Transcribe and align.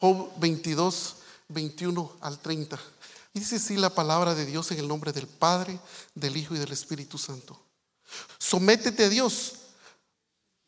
Job 0.00 0.30
22, 0.38 1.16
21 1.48 2.16
al 2.22 2.38
30. 2.38 2.78
Dice 3.34 3.56
así 3.56 3.76
la 3.76 3.90
palabra 3.90 4.34
de 4.34 4.46
Dios 4.46 4.70
en 4.72 4.78
el 4.78 4.88
nombre 4.88 5.12
del 5.12 5.26
Padre, 5.26 5.78
del 6.14 6.36
Hijo 6.36 6.54
y 6.54 6.58
del 6.58 6.72
Espíritu 6.72 7.18
Santo. 7.18 7.60
Sométete 8.38 9.04
a 9.04 9.08
Dios, 9.08 9.52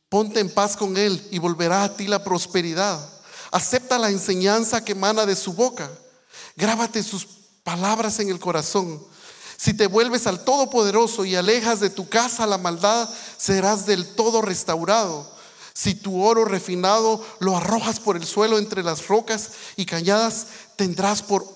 ponte 0.09 0.39
en 0.39 0.51
paz 0.51 0.77
con 0.77 0.97
Él 0.97 1.27
y 1.31 1.39
volverá 1.39 1.85
a 1.85 1.97
ti 1.97 2.07
la 2.07 2.23
prosperidad. 2.23 3.09
Acepta 3.51 3.99
la 3.99 4.11
enseñanza 4.11 4.85
que 4.85 4.93
emana 4.93 5.27
de 5.27 5.35
su 5.35 5.55
boca. 5.55 5.91
Grábate 6.55 7.03
sus 7.03 7.27
palabras 7.65 8.21
en 8.21 8.29
el 8.29 8.39
corazón. 8.39 9.03
Si 9.57 9.75
te 9.75 9.87
vuelves 9.87 10.27
al 10.27 10.45
Todopoderoso 10.45 11.25
y 11.25 11.37
alejas 11.37 11.81
de 11.81 11.91
tu 11.91 12.09
casa 12.09 12.47
la 12.47 12.59
maldad, 12.59 13.09
serás 13.39 13.87
del 13.87 14.15
todo 14.15 14.43
restaurado. 14.43 15.32
Si 15.75 15.95
tu 15.95 16.23
oro 16.23 16.45
refinado 16.45 17.25
lo 17.39 17.57
arrojas 17.57 17.99
por 18.01 18.17
el 18.17 18.27
suelo 18.27 18.59
entre 18.59 18.83
las 18.83 19.09
rocas 19.09 19.51
y 19.77 19.87
cañadas, 19.87 20.47
tendrás 20.77 21.23
por, 21.23 21.47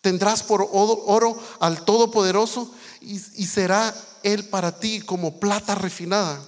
tendrás 0.00 0.42
por 0.42 0.68
oro 0.70 1.38
al 1.58 1.84
Todopoderoso 1.84 2.72
y, 3.00 3.14
y 3.14 3.46
será 3.46 3.94
Él 4.22 4.48
para 4.48 4.78
ti 4.78 5.00
como 5.00 5.40
plata 5.40 5.74
refinada. 5.74 6.40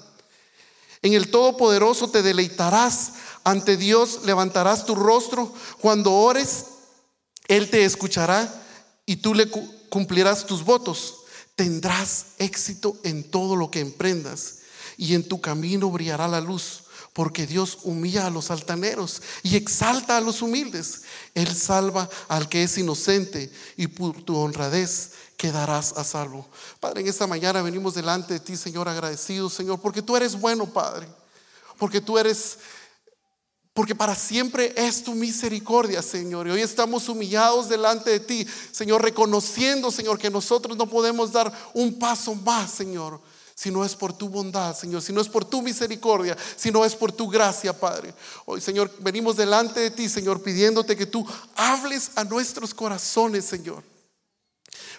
En 1.02 1.14
el 1.14 1.30
Todopoderoso 1.30 2.10
te 2.10 2.22
deleitarás, 2.22 3.12
ante 3.42 3.76
Dios 3.76 4.20
levantarás 4.24 4.84
tu 4.84 4.94
rostro. 4.94 5.52
Cuando 5.80 6.12
ores, 6.12 6.66
Él 7.48 7.68
te 7.68 7.84
escuchará 7.84 8.62
y 9.06 9.16
tú 9.16 9.34
le 9.34 9.50
cumplirás 9.88 10.46
tus 10.46 10.64
votos. 10.64 11.16
Tendrás 11.56 12.26
éxito 12.38 12.96
en 13.02 13.28
todo 13.28 13.56
lo 13.56 13.70
que 13.70 13.80
emprendas 13.80 14.59
y 15.00 15.14
en 15.14 15.26
tu 15.26 15.40
camino 15.40 15.90
brillará 15.90 16.28
la 16.28 16.42
luz, 16.42 16.82
porque 17.14 17.46
Dios 17.46 17.78
humilla 17.84 18.26
a 18.26 18.30
los 18.30 18.50
altaneros 18.50 19.22
y 19.42 19.56
exalta 19.56 20.18
a 20.18 20.20
los 20.20 20.42
humildes. 20.42 21.04
Él 21.34 21.56
salva 21.56 22.06
al 22.28 22.50
que 22.50 22.64
es 22.64 22.76
inocente 22.76 23.50
y 23.78 23.86
por 23.86 24.22
tu 24.22 24.36
honradez 24.36 25.12
quedarás 25.38 25.94
a 25.96 26.04
salvo. 26.04 26.46
Padre, 26.80 27.00
en 27.00 27.08
esta 27.08 27.26
mañana 27.26 27.62
venimos 27.62 27.94
delante 27.94 28.34
de 28.34 28.40
ti, 28.40 28.58
Señor, 28.58 28.90
agradecidos, 28.90 29.54
Señor, 29.54 29.80
porque 29.80 30.02
tú 30.02 30.18
eres 30.18 30.38
bueno, 30.38 30.66
Padre, 30.66 31.08
porque 31.78 32.02
tú 32.02 32.18
eres 32.18 32.58
porque 33.72 33.94
para 33.94 34.14
siempre 34.14 34.74
es 34.76 35.02
tu 35.02 35.14
misericordia, 35.14 36.02
Señor. 36.02 36.46
Y 36.46 36.50
hoy 36.50 36.60
estamos 36.60 37.08
humillados 37.08 37.70
delante 37.70 38.10
de 38.10 38.20
ti, 38.20 38.46
Señor, 38.70 39.00
reconociendo, 39.00 39.90
Señor, 39.90 40.18
que 40.18 40.28
nosotros 40.28 40.76
no 40.76 40.86
podemos 40.86 41.32
dar 41.32 41.50
un 41.72 41.98
paso 41.98 42.34
más, 42.34 42.70
Señor, 42.70 43.22
si 43.60 43.70
no 43.70 43.84
es 43.84 43.94
por 43.94 44.14
tu 44.14 44.30
bondad, 44.30 44.74
Señor, 44.74 45.02
si 45.02 45.12
no 45.12 45.20
es 45.20 45.28
por 45.28 45.44
tu 45.44 45.60
misericordia, 45.60 46.34
si 46.56 46.70
no 46.70 46.82
es 46.82 46.96
por 46.96 47.12
tu 47.12 47.28
gracia, 47.28 47.78
Padre. 47.78 48.14
Hoy, 48.46 48.58
Señor, 48.58 48.90
venimos 49.00 49.36
delante 49.36 49.80
de 49.80 49.90
ti, 49.90 50.08
Señor, 50.08 50.42
pidiéndote 50.42 50.96
que 50.96 51.04
tú 51.04 51.26
hables 51.56 52.12
a 52.14 52.24
nuestros 52.24 52.72
corazones, 52.72 53.44
Señor. 53.44 53.82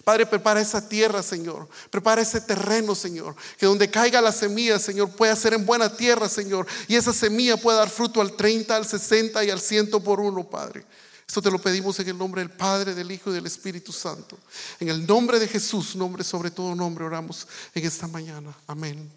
Padre, 0.03 0.27
prepara 0.27 0.61
esa 0.61 0.87
tierra, 0.87 1.23
Señor. 1.23 1.67
Prepara 1.89 2.21
ese 2.21 2.39
terreno, 2.39 2.93
Señor. 2.93 3.35
Que 3.57 3.65
donde 3.65 3.89
caiga 3.89 4.21
la 4.21 4.31
semilla, 4.31 4.77
Señor, 4.77 5.09
pueda 5.09 5.35
ser 5.35 5.55
en 5.55 5.65
buena 5.65 5.97
tierra, 5.97 6.29
Señor. 6.29 6.67
Y 6.87 6.95
esa 6.95 7.13
semilla 7.13 7.57
pueda 7.57 7.79
dar 7.79 7.89
fruto 7.89 8.21
al 8.21 8.33
30, 8.33 8.75
al 8.75 8.85
60 8.85 9.43
y 9.43 9.49
al 9.49 9.59
100 9.59 9.89
por 10.03 10.19
uno, 10.19 10.47
Padre. 10.47 10.85
Esto 11.31 11.41
te 11.41 11.49
lo 11.49 11.59
pedimos 11.59 11.97
en 11.97 12.09
el 12.09 12.17
nombre 12.17 12.41
del 12.41 12.51
Padre, 12.51 12.93
del 12.93 13.09
Hijo 13.09 13.31
y 13.31 13.33
del 13.33 13.45
Espíritu 13.45 13.93
Santo. 13.93 14.37
En 14.81 14.89
el 14.89 15.07
nombre 15.07 15.39
de 15.39 15.47
Jesús, 15.47 15.95
nombre 15.95 16.25
sobre 16.25 16.51
todo 16.51 16.75
nombre, 16.75 17.05
oramos 17.05 17.47
en 17.73 17.85
esta 17.85 18.05
mañana. 18.05 18.53
Amén 18.67 19.09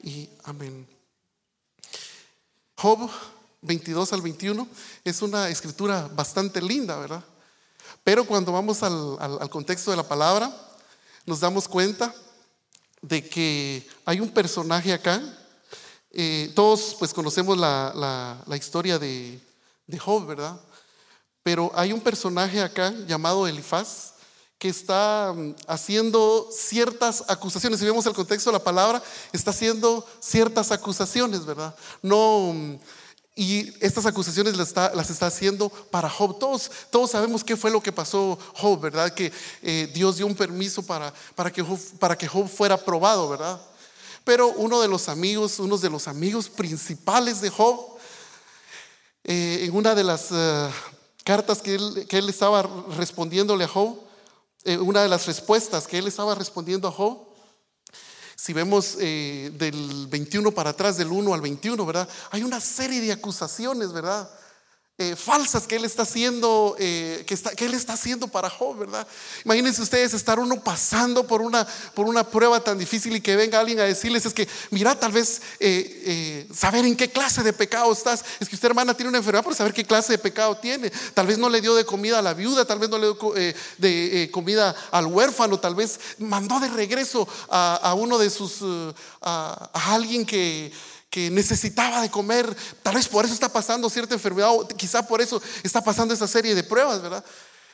y 0.00 0.28
amén. 0.44 0.86
Job 2.76 3.10
22 3.62 4.12
al 4.12 4.22
21 4.22 4.68
es 5.02 5.20
una 5.20 5.48
escritura 5.48 6.06
bastante 6.06 6.62
linda, 6.62 6.96
¿verdad? 6.96 7.24
Pero 8.04 8.24
cuando 8.24 8.52
vamos 8.52 8.84
al, 8.84 9.50
contexto 9.50 9.90
de 9.90 9.96
la 9.96 10.06
palabra, 10.06 10.56
nos 11.26 11.40
damos 11.40 11.66
cuenta 11.66 12.14
de 13.02 13.28
que 13.28 13.84
hay 14.04 14.20
un 14.20 14.30
personaje 14.30 14.92
acá. 14.92 15.20
Eh, 16.12 16.52
todos 16.54 16.94
pues 17.00 17.12
conocemos 17.12 17.58
la, 17.58 18.44
historia 18.56 18.96
de, 18.96 19.40
Job, 19.98 20.24
¿verdad? 20.24 20.60
Pero 21.48 21.72
hay 21.74 21.94
un 21.94 22.00
personaje 22.02 22.60
acá 22.60 22.92
llamado 23.06 23.46
Elifaz 23.46 24.12
que 24.58 24.68
está 24.68 25.32
mm, 25.34 25.54
haciendo 25.66 26.46
ciertas 26.52 27.24
acusaciones. 27.26 27.80
Si 27.80 27.86
vemos 27.86 28.04
el 28.04 28.12
contexto 28.12 28.50
de 28.50 28.58
la 28.58 28.62
palabra, 28.62 29.02
está 29.32 29.52
haciendo 29.52 30.06
ciertas 30.20 30.70
acusaciones, 30.72 31.46
¿verdad? 31.46 31.74
No 32.02 32.52
mm, 32.52 32.74
y 33.34 33.72
estas 33.80 34.04
acusaciones 34.04 34.58
las 34.58 34.68
está, 35.08 35.26
haciendo 35.26 35.70
para 35.70 36.10
Job. 36.10 36.38
Todos, 36.38 36.70
todos 36.90 37.12
sabemos 37.12 37.42
qué 37.42 37.56
fue 37.56 37.70
lo 37.70 37.82
que 37.82 37.92
pasó 37.92 38.38
Job, 38.52 38.78
¿verdad? 38.78 39.14
Que 39.14 39.32
eh, 39.62 39.90
Dios 39.94 40.18
dio 40.18 40.26
un 40.26 40.34
permiso 40.34 40.82
para, 40.82 41.14
para, 41.34 41.50
que 41.50 41.62
Job, 41.62 41.80
para 41.98 42.18
que 42.18 42.28
Job 42.28 42.46
fuera 42.46 42.76
probado, 42.76 43.26
¿verdad? 43.26 43.58
Pero 44.22 44.48
uno 44.48 44.82
de 44.82 44.88
los 44.88 45.08
amigos, 45.08 45.58
uno 45.60 45.78
de 45.78 45.88
los 45.88 46.08
amigos 46.08 46.50
principales 46.50 47.40
de 47.40 47.48
Job, 47.48 47.96
eh, 49.24 49.64
en 49.64 49.74
una 49.74 49.94
de 49.94 50.04
las 50.04 50.28
eh, 50.30 50.70
cartas 51.28 51.60
que 51.60 51.74
él, 51.74 52.06
que 52.08 52.16
él, 52.16 52.26
estaba 52.30 52.62
respondiéndole 52.96 53.64
a 53.64 53.68
Job, 53.68 53.98
una 54.80 55.02
de 55.02 55.10
las 55.10 55.26
respuestas 55.26 55.86
que 55.86 55.98
él 55.98 56.06
estaba 56.06 56.34
respondiendo 56.34 56.88
a 56.88 56.90
Job, 56.90 57.18
si 58.34 58.54
vemos 58.54 58.96
eh, 58.98 59.50
del 59.52 60.06
21 60.06 60.52
para 60.52 60.70
atrás, 60.70 60.96
del 60.96 61.08
1 61.08 61.34
al 61.34 61.42
21, 61.42 61.84
¿verdad? 61.84 62.08
Hay 62.30 62.42
una 62.42 62.60
serie 62.60 63.02
de 63.02 63.12
acusaciones, 63.12 63.92
¿verdad? 63.92 64.30
Eh, 65.00 65.14
falsas 65.14 65.68
que 65.68 65.76
él 65.76 65.84
está 65.84 66.02
haciendo, 66.02 66.74
eh, 66.76 67.24
que, 67.24 67.64
él 67.64 67.74
está 67.74 67.92
haciendo 67.92 68.26
para 68.26 68.50
Job, 68.50 68.78
¿verdad? 68.78 69.06
Imagínense 69.44 69.80
ustedes 69.80 70.12
estar 70.12 70.40
uno 70.40 70.60
pasando 70.60 71.24
por 71.24 71.40
una, 71.40 71.64
por 71.94 72.06
una 72.06 72.24
prueba 72.24 72.58
tan 72.64 72.76
difícil 72.78 73.14
y 73.14 73.20
que 73.20 73.36
venga 73.36 73.60
alguien 73.60 73.78
a 73.78 73.84
decirles, 73.84 74.26
es 74.26 74.34
que, 74.34 74.48
mira, 74.72 74.98
tal 74.98 75.12
vez 75.12 75.40
eh, 75.60 76.48
saber 76.52 76.84
en 76.84 76.96
qué 76.96 77.08
clase 77.08 77.44
de 77.44 77.52
pecado 77.52 77.92
estás. 77.92 78.24
Es 78.40 78.48
que 78.48 78.56
usted, 78.56 78.70
hermana, 78.70 78.92
tiene 78.92 79.10
una 79.10 79.18
enfermedad 79.18 79.44
por 79.44 79.54
saber 79.54 79.72
qué 79.72 79.84
clase 79.84 80.14
de 80.14 80.18
pecado 80.18 80.56
tiene. 80.56 80.90
Tal 81.14 81.28
vez 81.28 81.38
no 81.38 81.48
le 81.48 81.60
dio 81.60 81.76
de 81.76 81.84
comida 81.84 82.18
a 82.18 82.22
la 82.22 82.34
viuda, 82.34 82.64
tal 82.64 82.80
vez 82.80 82.90
no 82.90 82.98
le 82.98 83.06
dio 83.06 83.54
de 83.78 84.30
comida 84.32 84.74
al 84.90 85.06
huérfano, 85.06 85.60
tal 85.60 85.76
vez 85.76 86.00
mandó 86.18 86.58
de 86.58 86.70
regreso 86.70 87.28
a, 87.48 87.94
uno 87.96 88.18
de 88.18 88.30
sus, 88.30 88.64
a 89.22 89.70
alguien 89.94 90.26
que 90.26 90.72
que 91.10 91.30
necesitaba 91.30 92.02
de 92.02 92.10
comer, 92.10 92.54
tal 92.82 92.94
vez 92.94 93.08
por 93.08 93.24
eso 93.24 93.34
está 93.34 93.48
pasando 93.48 93.88
cierta 93.88 94.14
enfermedad, 94.14 94.52
o 94.52 94.68
quizá 94.68 95.06
por 95.06 95.20
eso 95.20 95.40
está 95.62 95.82
pasando 95.82 96.12
esa 96.12 96.28
serie 96.28 96.54
de 96.54 96.62
pruebas, 96.62 97.00
¿verdad? 97.00 97.24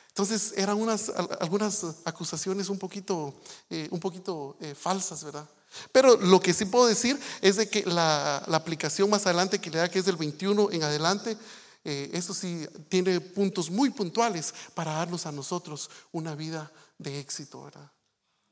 Entonces 0.09 0.55
eran 0.57 0.81
unas, 0.81 1.11
algunas 1.41 1.85
acusaciones 2.05 2.69
un 2.69 2.79
poquito, 2.79 3.35
eh, 3.69 3.89
un 3.91 3.99
poquito 3.99 4.57
eh, 4.61 4.73
falsas, 4.77 5.25
¿verdad? 5.25 5.49
Pero 5.91 6.17
lo 6.17 6.41
que 6.41 6.55
sí 6.55 6.67
puedo 6.67 6.87
decir 6.87 7.19
es 7.41 7.57
de 7.57 7.69
que 7.69 7.85
la, 7.85 8.37
aplicación 8.37 9.11
más 9.11 9.27
adelante 9.27 9.61
que 9.61 9.71
le 9.71 9.79
da, 9.79 9.91
que 9.91 9.99
es 9.99 10.05
del 10.05 10.15
21 10.15 10.71
en 10.71 10.85
adelante, 10.85 11.37
eh, 11.83 12.11
eso 12.13 12.33
sí 12.33 12.65
tiene 12.89 13.21
puntos 13.21 13.71
muy 13.71 13.91
puntuales 13.91 14.55
para 14.75 14.93
darnos 14.93 15.27
a 15.27 15.33
nosotros 15.33 15.91
una 16.13 16.37
vida 16.37 16.71
de 16.97 17.19
éxito, 17.19 17.65
¿verdad? 17.65 17.91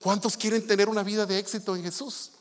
¿Cuántos 0.00 0.36
quieren 0.36 0.66
tener 0.66 0.88
una 0.88 1.04
vida 1.04 1.26
de 1.26 1.38
éxito 1.38 1.76
en 1.76 1.84
Jesús? 1.84 2.32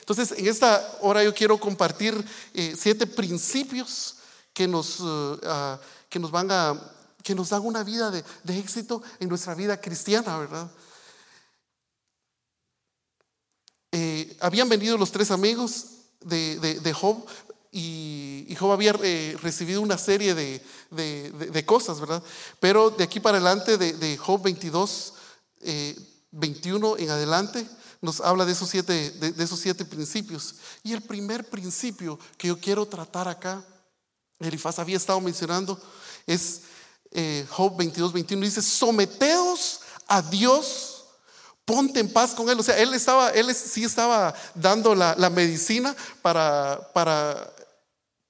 Entonces, 0.00 0.32
en 0.38 0.46
esta 0.46 0.98
hora 1.00 1.22
yo 1.24 1.34
quiero 1.34 1.58
compartir 1.58 2.14
eh, 2.52 2.74
siete 2.78 3.06
principios 3.06 4.16
que 4.52 4.68
nos, 4.68 5.00
eh, 5.00 5.40
ah, 5.44 5.80
que 6.08 6.18
nos 6.18 6.30
van 6.30 6.50
a, 6.50 6.78
que 7.22 7.34
nos 7.34 7.50
dan 7.50 7.64
una 7.64 7.82
vida 7.82 8.10
de, 8.10 8.58
éxito 8.58 9.02
en 9.18 9.28
nuestra 9.28 9.54
vida 9.54 9.80
cristiana, 9.80 10.38
¿verdad? 10.38 10.70
Eh, 13.92 14.36
habían 14.40 14.68
venido 14.68 14.98
los 14.98 15.10
tres 15.10 15.30
amigos 15.30 15.86
de, 16.20 16.92
Job 16.92 17.24
y, 17.70 18.54
Job 18.58 18.72
había 18.72 18.92
recibido 18.92 19.80
una 19.80 19.98
serie 19.98 20.34
de, 20.34 21.64
cosas, 21.64 22.00
¿verdad? 22.00 22.22
Pero 22.60 22.90
de 22.90 23.04
aquí 23.04 23.20
para 23.20 23.38
adelante, 23.38 23.78
de, 23.78 24.16
Job 24.18 24.42
22, 24.42 25.14
21 26.32 26.98
en 26.98 27.10
adelante, 27.10 27.66
nos 28.04 28.20
habla 28.20 28.44
de 28.44 28.52
esos, 28.52 28.68
siete, 28.68 29.12
de, 29.12 29.42
esos 29.42 29.58
siete 29.58 29.82
principios. 29.82 30.56
Y 30.82 30.92
el 30.92 31.00
primer 31.00 31.48
principio 31.48 32.18
que 32.36 32.48
yo 32.48 32.60
quiero 32.60 32.84
tratar 32.84 33.28
acá, 33.28 33.64
Elifaz 34.38 34.78
había 34.78 34.98
estado 34.98 35.22
mencionando, 35.22 35.80
es 36.26 36.60
eh, 37.12 37.46
Job 37.48 37.78
22, 37.78 38.12
21. 38.12 38.44
Dice, 38.44 38.60
someteos 38.60 39.80
a 40.06 40.20
Dios, 40.20 41.06
ponte 41.64 41.98
en 41.98 42.12
paz 42.12 42.34
con 42.34 42.50
Él. 42.50 42.60
O 42.60 42.62
sea, 42.62 42.76
él, 42.76 42.92
estaba, 42.92 43.30
él 43.30 43.54
sí 43.54 43.84
estaba 43.84 44.34
dando 44.54 44.94
la, 44.94 45.14
la 45.16 45.30
medicina 45.30 45.96
para, 46.20 46.90
para 46.92 47.54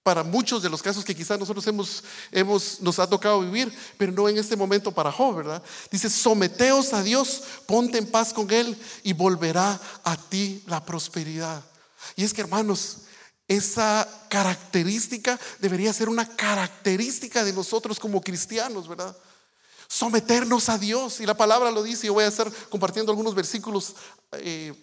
para 0.05 0.23
muchos 0.23 0.63
de 0.63 0.69
los 0.69 0.83
casos 0.83 1.03
que 1.03 1.17
quizás 1.17 1.39
nosotros 1.39 1.67
hemos, 1.67 2.05
hemos, 2.31 2.79
nos 2.83 2.99
ha 2.99 3.09
tocado 3.09 3.41
vivir, 3.41 3.75
pero 3.97 4.13
no 4.13 4.29
en 4.29 4.37
este 4.37 4.55
momento 4.55 4.93
para 4.93 5.11
Job, 5.11 5.37
¿verdad? 5.37 5.63
Dice, 5.91 6.11
someteos 6.11 6.93
a 6.93 7.03
Dios, 7.03 7.43
ponte 7.65 7.97
en 7.97 8.07
paz 8.07 8.35
con 8.35 8.51
Él 8.51 8.77
y 9.03 9.15
volverá 9.15 9.81
a 10.05 10.17
ti 10.17 10.63
la 10.67 10.85
prosperidad. 10.85 11.65
Y 12.17 12.25
es 12.25 12.35
que 12.35 12.43
hermanos, 12.43 12.99
esa 13.49 14.07
característica 14.29 15.41
debería 15.59 15.91
ser 15.95 16.11
una 16.11 16.29
característica 16.37 17.43
de 17.43 17.55
nosotros 17.55 17.99
como 17.99 18.21
cristianos, 18.21 18.87
¿verdad? 18.87 19.17
Someternos 19.89 20.69
a 20.69 20.77
Dios. 20.77 21.21
Y 21.21 21.27
la 21.27 21.35
palabra 21.35 21.71
lo 21.71 21.83
dice, 21.83 22.09
yo 22.09 22.13
voy 22.13 22.25
a 22.25 22.29
estar 22.29 22.53
compartiendo 22.69 23.11
algunos 23.11 23.35
versículos. 23.35 23.95
Eh, 24.33 24.75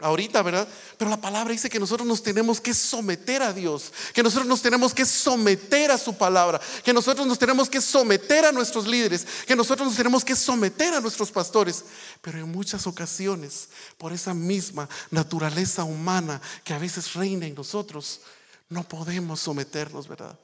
ahorita, 0.00 0.42
¿verdad? 0.42 0.68
Pero 0.96 1.10
la 1.10 1.20
palabra 1.20 1.52
dice 1.52 1.68
que 1.68 1.80
nosotros 1.80 2.06
nos 2.06 2.22
tenemos 2.22 2.60
que 2.60 2.72
someter 2.72 3.42
a 3.42 3.52
Dios, 3.52 3.92
que 4.14 4.22
nosotros 4.22 4.46
nos 4.46 4.62
tenemos 4.62 4.94
que 4.94 5.04
someter 5.04 5.90
a 5.90 5.98
su 5.98 6.16
palabra, 6.16 6.60
que 6.84 6.92
nosotros 6.92 7.26
nos 7.26 7.38
tenemos 7.38 7.68
que 7.68 7.80
someter 7.80 8.44
a 8.44 8.52
nuestros 8.52 8.86
líderes, 8.86 9.26
que 9.46 9.56
nosotros 9.56 9.88
nos 9.88 9.96
tenemos 9.96 10.24
que 10.24 10.36
someter 10.36 10.94
a 10.94 11.00
nuestros 11.00 11.32
pastores. 11.32 11.84
Pero 12.20 12.38
en 12.38 12.48
muchas 12.50 12.86
ocasiones, 12.86 13.68
por 13.96 14.12
esa 14.12 14.34
misma 14.34 14.88
naturaleza 15.10 15.82
humana 15.84 16.40
que 16.62 16.74
a 16.74 16.78
veces 16.78 17.14
reina 17.14 17.46
en 17.46 17.54
nosotros, 17.54 18.20
no 18.68 18.84
podemos 18.84 19.40
someternos, 19.40 20.06
¿verdad? 20.06 20.38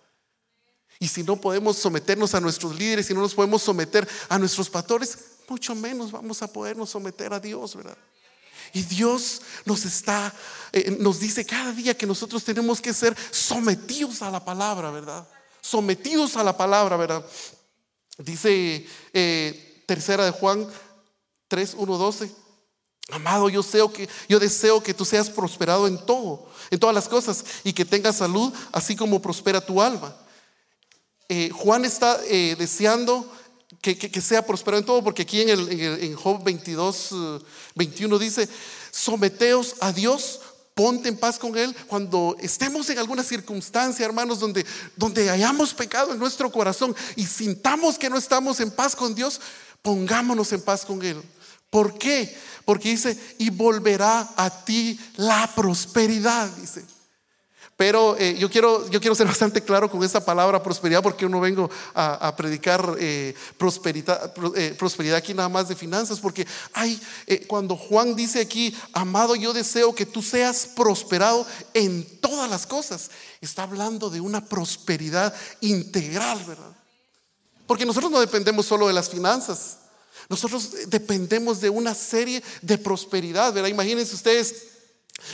Y 0.99 1.09
si 1.09 1.23
no 1.23 1.41
podemos 1.41 1.77
someternos 1.77 2.35
a 2.35 2.41
nuestros 2.41 2.77
líderes, 2.77 3.07
si 3.07 3.15
no 3.15 3.21
nos 3.21 3.35
podemos 3.35 3.63
someter 3.63 4.09
a 4.29 4.39
nuestros 4.39 4.69
pastores, 4.69 5.19
mucho 5.49 5.75
menos 5.75 6.11
vamos 6.11 6.43
a 6.43 6.53
podernos 6.53 6.91
someter 6.91 7.33
a 7.33 7.41
Dios, 7.41 7.77
¿verdad? 7.77 7.99
Y 8.75 8.83
Dios 8.83 9.41
nos 9.65 9.85
está, 9.85 10.35
eh, 10.73 10.97
nos 10.99 11.21
dice 11.21 11.47
cada 11.47 11.73
día 11.73 11.97
que 11.97 12.09
nosotros 12.09 12.43
tenemos 12.43 12.81
que 12.81 12.93
ser 12.93 13.17
sometidos 13.31 14.21
a 14.21 14.33
la 14.33 14.45
palabra, 14.45 14.91
¿verdad? 14.91 15.27
Sometidos 15.61 16.37
a 16.37 16.43
la 16.43 16.57
palabra, 16.57 16.97
¿verdad? 16.97 17.25
Dice 18.19 18.85
eh, 19.13 19.85
tercera 19.87 20.25
de 20.25 20.33
Juan 20.33 20.69
3, 21.47 21.75
1, 21.79 21.97
12. 21.97 22.31
Amado, 23.11 23.49
yo, 23.49 23.63
sé 23.63 23.79
que, 23.95 24.09
yo 24.29 24.41
deseo 24.41 24.83
que 24.83 24.93
tú 24.93 25.05
seas 25.05 25.31
prosperado 25.31 25.87
en 25.87 26.05
todo, 26.05 26.51
en 26.71 26.81
todas 26.81 26.95
las 26.95 27.09
cosas, 27.09 27.45
y 27.63 27.73
que 27.73 27.85
tengas 27.85 28.17
salud, 28.17 28.53
así 28.73 28.97
como 28.97 29.23
prospera 29.23 29.61
tu 29.61 29.81
alma. 29.81 30.17
Eh, 31.29 31.51
Juan 31.51 31.85
está 31.85 32.19
deseando 32.19 33.31
que, 33.93 34.21
sea 34.23 34.47
prosperado 34.47 34.81
en 34.81 34.87
todo, 34.87 35.05
porque 35.05 35.23
aquí 35.23 35.43
en, 35.43 35.51
el, 35.51 35.69
en, 36.03 36.15
Job 36.15 36.43
22, 36.43 37.11
21 37.75 38.17
eh, 38.17 38.19
dice, 38.19 38.49
someteos 38.91 39.75
a 39.81 39.93
Dios, 39.93 40.41
ponte 40.73 41.11
en 41.11 41.19
paz 41.19 41.39
con 41.39 41.57
Él. 41.59 41.77
Cuando 41.87 42.35
estemos 42.41 42.89
en 42.89 42.99
alguna 42.99 43.23
circunstancia, 43.23 44.07
hermanos, 44.07 44.41
donde, 44.41 44.65
donde 44.97 45.29
hayamos 45.29 45.75
pecado 45.75 46.15
en 46.15 46.19
nuestro 46.19 46.51
corazón 46.51 46.97
y 47.15 47.27
sintamos 47.27 47.99
que 47.99 48.09
no 48.09 48.17
estamos 48.17 48.59
en 48.61 48.71
paz 48.71 48.97
con 48.97 49.15
Dios, 49.15 49.39
pongámonos 49.83 50.51
en 50.53 50.63
paz 50.63 50.87
con 50.87 51.03
Él. 51.03 51.21
¿Por 51.69 51.99
qué? 51.99 52.35
Porque 52.65 52.89
dice, 52.89 53.19
y 53.37 53.51
volverá 53.51 54.33
a 54.37 54.65
ti 54.65 54.99
la 55.17 55.53
prosperidad, 55.55 56.49
dice. 56.57 56.94
Pero 57.77 58.17
eh, 58.19 58.37
yo, 58.39 58.49
quiero, 58.49 58.89
yo 58.89 59.01
quiero 59.01 59.17
ser 59.17 59.27
bastante 59.27 59.61
claro 59.61 59.91
con 59.91 60.05
esa 60.05 60.25
palabra 60.25 60.63
prosperidad 60.63 61.03
porque 61.03 61.27
uno 61.27 61.41
vengo 61.41 61.69
a, 61.95 62.35
predicar 62.37 62.97
eh, 63.01 63.35
prosperidad, 63.59 64.33
eh, 64.55 64.77
prosperidad 64.79 65.17
aquí 65.17 65.35
nada 65.35 65.49
más 65.49 65.69
de 65.69 65.75
finanzas. 65.75 66.21
Porque 66.21 66.47
hay, 66.73 67.01
cuando 67.49 67.77
Juan 67.77 68.15
dice 68.15 68.41
aquí, 68.41 68.77
amado, 68.93 69.35
yo 69.35 69.53
deseo 69.53 69.93
que 69.93 70.07
tú 70.07 70.23
seas 70.23 70.67
prosperado 70.67 71.45
en 71.73 72.21
todas 72.21 72.49
las 72.49 72.65
cosas, 72.65 73.11
está 73.41 73.65
hablando 73.65 74.09
de 74.09 74.21
una 74.21 74.45
prosperidad 74.45 75.35
integral, 75.61 76.45
¿verdad? 76.45 76.73
Porque 77.67 77.87
nosotros 77.87 78.13
no 78.13 78.21
dependemos 78.21 78.67
solo 78.67 78.87
de 78.87 78.93
las 78.93 79.09
finanzas. 79.09 79.79
Nosotros 80.29 80.71
dependemos 80.87 81.61
de 81.61 81.71
una 81.71 81.95
serie 81.95 82.43
de 82.63 82.79
prosperidad, 82.79 83.53
¿verdad? 83.53 83.69
Imagínense 83.69 84.15
ustedes 84.15 84.74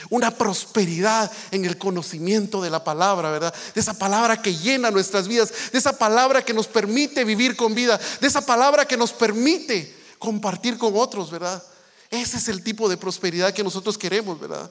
una 0.09 0.31
prosperidad 0.31 1.31
en 1.51 1.65
el 1.65 1.79
conocimiento 1.79 2.63
de 2.63 2.71
la 2.71 2.85
palabra, 2.85 3.31
¿verdad? 3.31 3.55
De 3.75 3.81
esa 3.81 3.95
palabra 3.95 4.41
que 4.41 4.55
llena 4.55 4.91
nuestras 4.91 5.29
vidas, 5.29 5.53
de 5.73 5.79
esa 5.79 5.97
palabra 5.97 6.45
que 6.45 6.55
nos 6.55 6.67
permite 6.67 7.25
vivir 7.25 7.57
con 7.57 7.75
vida, 7.75 7.99
de 8.21 8.27
esa 8.27 8.45
palabra 8.45 8.85
que 8.85 8.97
nos 8.97 9.13
permite 9.13 9.97
compartir 10.19 10.79
con 10.79 10.93
otros, 10.97 11.31
¿verdad? 11.31 11.63
Ese 12.11 12.39
es 12.39 12.49
el 12.49 12.63
tipo 12.63 12.89
de 12.89 12.97
prosperidad 12.97 13.53
que 13.53 13.65
nosotros 13.65 13.97
queremos, 13.97 14.39
¿verdad? 14.39 14.71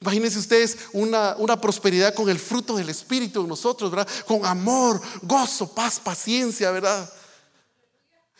Imagínense 0.00 0.38
ustedes 0.38 0.78
una, 0.92 1.34
una, 1.36 1.60
prosperidad 1.60 2.14
con 2.14 2.30
el 2.30 2.38
fruto 2.38 2.76
del 2.76 2.88
Espíritu 2.88 3.42
en 3.42 3.48
nosotros, 3.48 3.90
¿verdad? 3.90 4.08
Con 4.26 4.46
amor, 4.46 5.00
gozo, 5.22 5.74
paz, 5.74 6.00
paciencia, 6.00 6.70
¿verdad? 6.70 7.10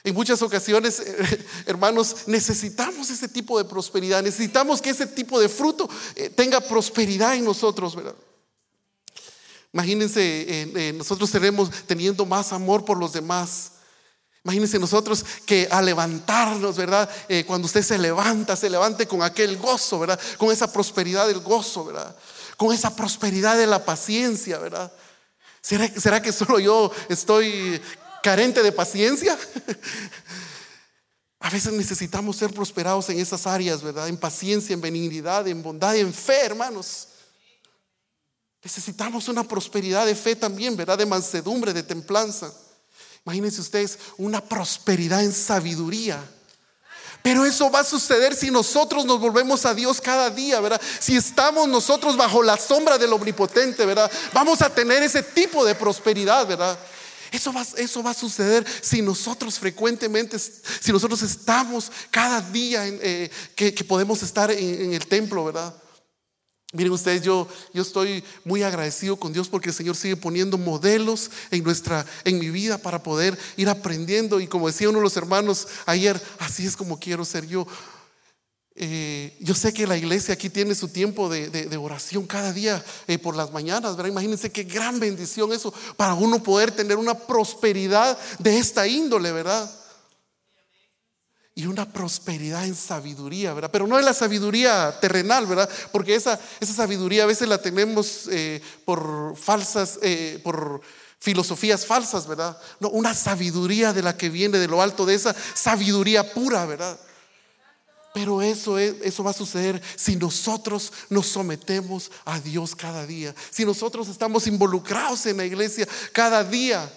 En 0.02 0.14
muchas 0.14 0.40
ocasiones, 0.40 1.00
eh, 1.00 1.46
hermanos, 1.66 2.26
necesitamos 2.26 3.10
ese 3.10 3.28
tipo 3.28 3.58
de 3.58 3.64
prosperidad, 3.64 4.22
necesitamos 4.22 4.80
que 4.80 4.90
ese 4.90 5.06
tipo 5.06 5.38
de 5.38 5.48
fruto 5.48 5.88
eh, 6.16 6.30
tenga 6.30 6.60
prosperidad 6.60 7.34
en 7.34 7.44
nosotros, 7.44 7.94
¿verdad? 7.94 8.14
Imagínense, 9.72 10.20
eh, 10.48 10.92
nosotros 10.96 11.30
tenemos 11.30 11.70
teniendo 11.86 12.26
más 12.26 12.52
amor 12.52 12.84
por 12.84 12.98
los 12.98 13.12
demás. 13.12 13.72
Imagínense 14.42 14.80
nosotros 14.80 15.24
que 15.46 15.68
al 15.70 15.84
levantarnos, 15.84 16.76
¿verdad? 16.76 17.08
cuando 17.46 17.66
usted 17.66 17.82
se 17.82 17.98
levanta, 17.98 18.56
se 18.56 18.70
levante 18.70 19.06
con 19.06 19.22
aquel 19.22 19.58
gozo, 19.58 20.00
¿verdad? 20.00 20.18
Con 20.38 20.50
esa 20.50 20.72
prosperidad 20.72 21.28
del 21.28 21.38
gozo, 21.38 21.84
¿verdad? 21.84 22.16
Con 22.56 22.74
esa 22.74 22.96
prosperidad 22.96 23.56
de 23.58 23.68
la 23.68 23.84
paciencia, 23.84 24.58
¿verdad? 24.58 24.90
¿Será, 25.60 25.86
¿Será, 25.88 26.22
que 26.22 26.32
solo 26.32 26.58
yo 26.58 26.90
estoy 27.08 27.80
carente 28.22 28.62
de 28.62 28.72
paciencia. 28.72 29.38
A 31.40 31.48
veces 31.48 31.72
necesitamos 31.72 32.36
ser 32.36 32.52
prosperados 32.52 33.08
en 33.08 33.18
esas 33.18 33.46
áreas, 33.46 33.82
¿verdad? 33.82 34.08
En 34.08 34.18
paciencia, 34.18 34.74
en 34.74 34.80
benignidad, 34.80 35.48
en 35.48 35.62
bondad, 35.62 35.96
en 35.96 36.12
fe, 36.12 36.44
hermanos. 36.44 37.08
Necesitamos 38.62 39.26
una 39.28 39.42
prosperidad 39.42 40.04
de 40.04 40.14
fe 40.14 40.36
también, 40.36 40.76
¿verdad? 40.76 40.98
De 40.98 41.06
mansedumbre, 41.06 41.72
de 41.72 41.82
templanza. 41.82 42.52
Imagínense 43.24 43.62
ustedes 43.62 43.98
una 44.18 44.42
prosperidad 44.42 45.24
en 45.24 45.32
sabiduría. 45.32 46.22
Pero 47.22 47.44
eso 47.44 47.70
va 47.70 47.80
a 47.80 47.84
suceder 47.84 48.34
si 48.34 48.50
nosotros 48.50 49.04
nos 49.04 49.20
volvemos 49.20 49.66
a 49.66 49.74
Dios 49.74 50.00
cada 50.00 50.30
día, 50.30 50.60
¿verdad? 50.60 50.80
Si 51.00 51.16
estamos 51.16 51.68
nosotros 51.68 52.16
bajo 52.16 52.42
la 52.42 52.56
sombra 52.56 52.96
del 52.96 53.12
omnipotente, 53.12 53.84
¿verdad? 53.84 54.10
Vamos 54.32 54.62
a 54.62 54.74
tener 54.74 55.02
ese 55.02 55.22
tipo 55.22 55.64
de 55.64 55.74
prosperidad, 55.74 56.46
¿verdad? 56.46 56.78
Eso 57.30 57.52
va, 57.52 57.64
eso 57.76 58.02
va 58.02 58.10
a 58.10 58.14
suceder 58.14 58.66
si 58.80 59.02
nosotros 59.02 59.58
frecuentemente, 59.58 60.38
si 60.38 60.92
nosotros 60.92 61.22
estamos 61.22 61.90
cada 62.10 62.40
día 62.40 62.86
eh, 62.86 63.30
que, 63.54 63.72
podemos 63.84 64.22
estar 64.22 64.50
en, 64.50 64.92
el 64.92 65.06
templo, 65.06 65.44
¿verdad? 65.44 65.74
Miren 66.72 66.92
ustedes, 66.92 67.22
yo, 67.22 67.48
yo 67.74 67.82
estoy 67.82 68.22
muy 68.44 68.62
agradecido 68.62 69.16
con 69.16 69.32
Dios 69.32 69.48
porque 69.48 69.70
el 69.70 69.74
Señor 69.74 69.96
sigue 69.96 70.16
poniendo 70.16 70.56
modelos 70.56 71.30
en, 71.50 71.64
nuestra, 71.64 72.06
en 72.24 72.38
mi 72.38 72.48
vida 72.48 72.78
para 72.78 73.02
poder 73.02 73.36
ir 73.56 73.68
aprendiendo. 73.68 74.38
Y 74.38 74.46
como 74.46 74.68
decía 74.68 74.88
uno 74.88 74.98
de 74.98 75.04
los 75.04 75.16
hermanos 75.16 75.66
ayer, 75.86 76.20
así 76.38 76.66
es 76.66 76.76
como 76.76 77.00
quiero 77.00 77.24
ser 77.24 77.46
yo. 77.46 77.66
Eh, 78.82 79.36
yo 79.40 79.54
sé 79.54 79.74
que 79.74 79.86
la 79.86 79.98
iglesia 79.98 80.32
aquí 80.32 80.48
tiene 80.48 80.74
su 80.74 80.88
tiempo 80.88 81.28
de, 81.28 81.76
oración 81.76 82.26
cada 82.26 82.50
día 82.50 82.82
eh, 83.06 83.18
por 83.18 83.36
las 83.36 83.52
mañanas, 83.52 83.94
¿verdad? 83.94 84.10
Imagínense 84.10 84.50
qué 84.50 84.62
gran 84.62 84.98
bendición 84.98 85.52
eso 85.52 85.70
para 85.98 86.14
uno 86.14 86.42
poder 86.42 86.70
tener 86.70 86.96
una 86.96 87.12
prosperidad 87.12 88.18
de 88.38 88.56
esta 88.56 88.86
índole, 88.86 89.32
¿verdad? 89.32 89.70
Y 91.54 91.66
una 91.66 91.92
prosperidad 91.92 92.64
en 92.64 92.74
sabiduría, 92.74 93.52
¿verdad? 93.52 93.70
Pero 93.70 93.86
no 93.86 93.98
es 93.98 94.04
la 94.06 94.14
sabiduría 94.14 94.98
terrenal, 94.98 95.44
¿verdad? 95.44 95.68
Porque 95.92 96.14
esa, 96.14 96.40
esa 96.58 96.72
sabiduría 96.72 97.24
a 97.24 97.26
veces 97.26 97.48
la 97.48 97.58
tenemos 97.58 98.28
eh, 98.30 98.62
por 98.86 99.36
falsas, 99.36 99.98
por 100.42 100.80
filosofías 101.18 101.84
falsas, 101.84 102.26
¿verdad? 102.26 102.56
No, 102.78 102.88
una 102.88 103.12
sabiduría 103.12 103.92
de 103.92 104.00
la 104.00 104.16
que 104.16 104.30
viene 104.30 104.56
de 104.56 104.68
lo 104.68 104.80
alto, 104.80 105.04
de 105.04 105.16
esa 105.16 105.36
sabiduría 105.52 106.32
pura, 106.32 106.64
¿verdad? 106.64 106.98
Pero 108.12 108.42
eso, 108.42 108.78
eso 108.78 109.22
va 109.22 109.30
a 109.30 109.34
suceder 109.34 109.80
si 109.96 110.16
nosotros 110.16 110.92
nos 111.08 111.26
sometemos 111.26 112.10
a 112.24 112.40
Dios 112.40 112.74
cada 112.74 113.06
día, 113.06 113.34
si 113.50 113.64
nosotros 113.64 114.08
estamos 114.08 114.46
involucrados 114.46 115.26
en 115.26 115.36
la 115.36 115.44
iglesia 115.44 115.86
cada 116.12 116.42
día. 116.42 116.90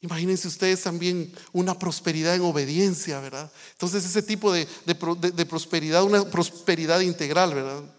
Imagínense 0.00 0.46
ustedes 0.46 0.82
también 0.82 1.32
una 1.52 1.76
prosperidad 1.76 2.36
en 2.36 2.42
obediencia, 2.42 3.18
¿verdad? 3.20 3.50
Entonces 3.72 4.04
ese 4.04 4.22
tipo 4.22 4.52
de, 4.52 4.66
prosperidad, 5.48 6.04
una 6.04 6.24
prosperidad 6.30 7.00
integral, 7.00 7.54
¿verdad? 7.54 7.95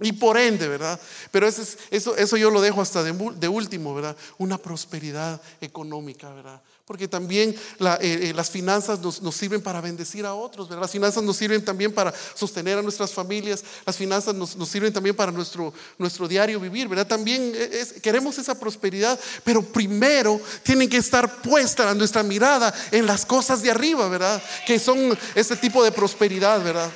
Y 0.00 0.12
por 0.12 0.36
ende, 0.36 0.66
¿verdad? 0.66 0.98
Pero 1.30 1.46
eso, 1.46 1.62
eso, 1.90 2.16
eso 2.16 2.36
yo 2.36 2.50
lo 2.50 2.60
dejo 2.60 2.80
hasta 2.80 3.02
de 3.02 3.48
último, 3.48 3.94
¿verdad? 3.94 4.16
Una 4.38 4.58
prosperidad 4.58 5.40
económica, 5.60 6.30
¿verdad? 6.30 6.60
Porque 6.86 7.08
también 7.08 7.50
eh, 7.80 7.98
eh, 8.00 8.32
las 8.34 8.50
finanzas 8.50 8.98
nos, 9.00 9.34
sirven 9.34 9.62
para 9.62 9.80
bendecir 9.80 10.26
a 10.26 10.34
otros, 10.34 10.68
¿verdad? 10.68 10.82
Las 10.82 10.90
finanzas 10.90 11.22
nos 11.22 11.34
sirven 11.34 11.64
también 11.64 11.92
para 11.92 12.12
sostener 12.34 12.76
a 12.76 12.82
nuestras 12.82 13.10
familias, 13.10 13.64
las 13.86 13.96
finanzas 13.96 14.34
nos, 14.34 14.50
sirven 14.68 14.92
también 14.92 15.16
para 15.16 15.32
nuestro, 15.32 15.72
nuestro 15.96 16.28
diario 16.28 16.60
vivir, 16.60 16.86
¿verdad? 16.86 17.06
También 17.06 17.52
eh, 17.54 17.86
queremos 18.02 18.36
esa 18.36 18.58
prosperidad, 18.60 19.18
pero 19.44 19.62
primero 19.62 20.38
tienen 20.62 20.90
que 20.90 20.98
estar 20.98 21.40
puesta 21.40 21.94
nuestra 21.94 22.22
mirada 22.22 22.74
en 22.90 23.06
las 23.06 23.24
cosas 23.24 23.62
de 23.62 23.70
arriba, 23.70 24.06
¿verdad? 24.10 24.42
Que 24.66 24.78
son 24.78 25.18
este 25.34 25.56
tipo 25.56 25.82
de 25.82 25.90
prosperidad, 25.90 26.62
¿verdad? 26.62 26.90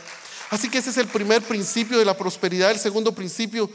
Así 0.50 0.70
que 0.70 0.78
ese 0.78 0.90
es 0.90 0.96
el 0.96 1.08
primer 1.08 1.42
principio 1.42 1.98
de 1.98 2.04
la 2.04 2.16
prosperidad. 2.16 2.70
El 2.70 2.78
segundo 2.78 3.14
principio 3.14 3.70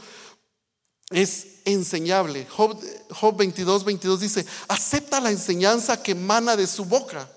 es 1.10 1.46
enseñable. 1.64 2.46
Job, 2.46 2.80
Job 3.10 3.36
22, 3.36 3.84
22 3.84 4.20
dice, 4.20 4.46
acepta 4.68 5.20
la 5.20 5.30
enseñanza 5.30 6.02
que 6.02 6.12
emana 6.12 6.56
de 6.56 6.66
su 6.66 6.84
boca. 6.84 7.28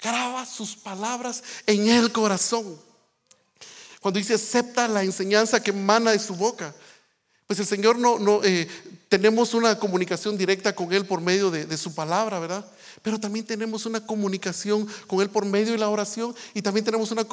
Graba 0.00 0.44
sus 0.46 0.76
palabras 0.76 1.42
en 1.66 1.88
el 1.88 2.12
corazón. 2.12 2.78
Cuando 4.00 4.18
dice 4.18 4.34
acepta 4.34 4.86
la 4.86 5.02
enseñanza 5.02 5.62
que 5.62 5.70
emana 5.70 6.10
de 6.10 6.18
su 6.18 6.34
boca, 6.34 6.74
pues 7.54 7.70
el 7.70 7.76
Señor 7.76 7.96
no, 8.00 8.18
no 8.18 8.42
eh, 8.42 8.66
tenemos 9.08 9.54
una 9.54 9.78
comunicación 9.78 10.36
directa 10.36 10.74
con 10.74 10.92
Él 10.92 11.06
por 11.06 11.20
medio 11.20 11.52
de, 11.52 11.76
su 11.76 11.94
palabra, 11.94 12.40
¿verdad? 12.40 12.66
Pero 13.00 13.20
también 13.20 13.46
tenemos 13.46 13.86
una 13.86 14.04
comunicación 14.04 14.88
con 15.06 15.20
Él 15.20 15.30
por 15.30 15.44
medio 15.44 15.70
de 15.70 15.78
la 15.78 15.88
oración 15.88 16.34
y 16.52 16.62
también 16.62 16.84
tenemos 16.84 17.12
una 17.12 17.24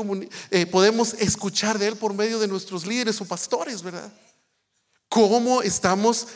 eh, 0.52 0.68
podemos 0.68 1.16
escuchar 1.16 1.80
de 1.80 1.88
Él 1.88 1.96
por 1.96 2.14
medio 2.14 2.38
de 2.38 2.48
nuestros 2.48 2.86
líderes 2.86 3.20
o 3.20 3.26
pastores, 3.26 3.82
¿verdad? 3.82 4.14
¿Cómo 5.10 5.64
estamos 5.64 6.28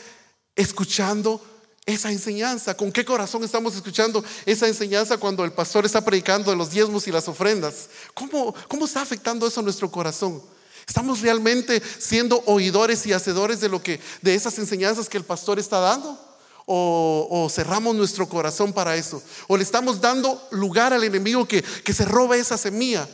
escuchando 0.56 1.40
esa 1.84 2.10
enseñanza? 2.10 2.76
¿Con 2.76 2.90
qué 2.90 3.04
corazón 3.04 3.44
estamos 3.44 3.76
escuchando 3.76 4.24
esa 4.46 4.66
enseñanza 4.66 5.16
cuando 5.16 5.44
el 5.44 5.52
pastor 5.52 5.86
está 5.86 6.04
predicando 6.04 6.50
de 6.50 6.56
los 6.56 6.70
diezmos 6.70 7.06
y 7.06 7.12
las 7.12 7.28
ofrendas? 7.28 7.88
¿Cómo, 8.14 8.52
cómo 8.66 8.86
está 8.86 9.02
afectando 9.02 9.46
eso 9.46 9.60
a 9.60 9.62
nuestro 9.62 9.88
corazón? 9.92 10.42
¿Estamos 10.86 11.20
realmente 11.20 11.82
siendo 11.98 12.42
oidores 12.46 13.04
y 13.06 13.12
hacedores 13.12 13.60
de 13.60 13.68
lo 13.68 13.82
que 13.82 14.00
de 14.22 14.34
esas 14.34 14.56
enseñanzas 14.58 15.08
que 15.08 15.18
el 15.18 15.24
pastor 15.24 15.58
está 15.58 15.80
dando? 15.80 16.18
O, 16.64 17.48
cerramos 17.50 17.94
nuestro 17.94 18.28
corazón 18.28 18.72
para 18.72 18.96
eso? 18.96 19.22
¿O 19.48 19.56
le 19.56 19.62
estamos 19.62 20.00
dando 20.00 20.40
lugar 20.50 20.92
al 20.92 21.04
enemigo 21.04 21.46
que, 21.46 21.62
que 21.62 21.92
se 21.92 22.04
robe 22.04 22.38
esa 22.38 22.56
semilla? 22.56 23.08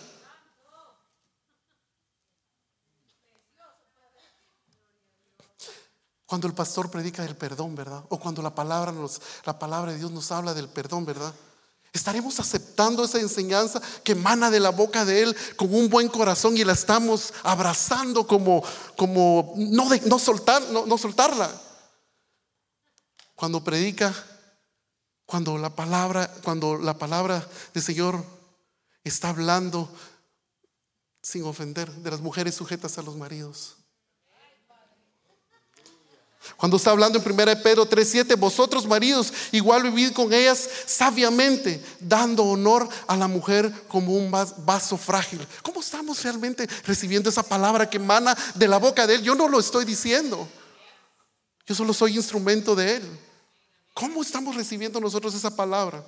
Cuando 6.26 6.46
el 6.46 6.54
pastor 6.54 6.90
predica 6.90 7.22
del 7.22 7.36
perdón, 7.36 7.74
¿verdad? 7.74 8.04
O 8.08 8.18
cuando 8.18 8.40
la 8.40 8.54
palabra, 8.54 8.90
nos, 8.90 9.20
la 9.44 9.58
palabra 9.58 9.92
de 9.92 9.98
Dios 9.98 10.10
nos 10.10 10.32
habla 10.32 10.54
del 10.54 10.68
perdón, 10.68 11.04
¿verdad? 11.04 11.34
Estaremos 11.92 12.40
aceptando 12.40 13.04
esa 13.04 13.20
enseñanza 13.20 13.80
que 14.02 14.12
emana 14.12 14.50
de 14.50 14.60
la 14.60 14.70
boca 14.70 15.04
de 15.04 15.22
Él 15.22 15.36
con 15.56 15.74
un 15.74 15.90
buen 15.90 16.08
corazón 16.08 16.56
y 16.56 16.64
la 16.64 16.72
estamos 16.72 17.34
abrazando 17.42 18.26
como, 18.26 18.64
como 18.96 19.52
no, 19.56 19.88
no, 20.06 20.18
soltar, 20.18 20.62
no, 20.70 20.86
no 20.86 20.96
soltarla. 20.96 21.50
Cuando 23.34 23.62
predica, 23.62 24.14
cuando 25.26 25.58
la 25.58 25.76
palabra, 25.76 26.32
cuando 26.42 26.78
la 26.78 26.96
palabra 26.96 27.46
del 27.74 27.82
Señor 27.82 28.24
está 29.04 29.28
hablando 29.28 29.90
sin 31.22 31.44
ofender 31.44 31.90
de 31.90 32.10
las 32.10 32.20
mujeres 32.20 32.54
sujetas 32.54 32.96
a 32.96 33.02
los 33.02 33.16
maridos. 33.16 33.76
Cuando 36.56 36.76
está 36.76 36.90
hablando 36.90 37.18
en 37.18 37.24
1 37.24 37.62
Pedro 37.62 37.88
3:7, 37.88 38.36
vosotros 38.36 38.86
maridos, 38.86 39.32
igual 39.52 39.82
vivid 39.82 40.12
con 40.12 40.32
ellas 40.32 40.68
sabiamente, 40.86 41.82
dando 42.00 42.44
honor 42.44 42.88
a 43.06 43.16
la 43.16 43.28
mujer 43.28 43.72
como 43.88 44.14
un 44.14 44.30
vaso 44.30 44.96
frágil. 44.96 45.46
¿Cómo 45.62 45.80
estamos 45.80 46.22
realmente 46.22 46.68
recibiendo 46.84 47.30
esa 47.30 47.42
palabra 47.42 47.88
que 47.88 47.96
emana 47.96 48.36
de 48.54 48.68
la 48.68 48.78
boca 48.78 49.06
de 49.06 49.16
Él? 49.16 49.22
Yo 49.22 49.34
no 49.34 49.48
lo 49.48 49.58
estoy 49.58 49.84
diciendo. 49.84 50.48
Yo 51.66 51.74
solo 51.74 51.92
soy 51.92 52.16
instrumento 52.16 52.74
de 52.74 52.96
Él. 52.96 53.20
¿Cómo 53.94 54.22
estamos 54.22 54.56
recibiendo 54.56 55.00
nosotros 55.00 55.34
esa 55.34 55.54
palabra? 55.54 56.04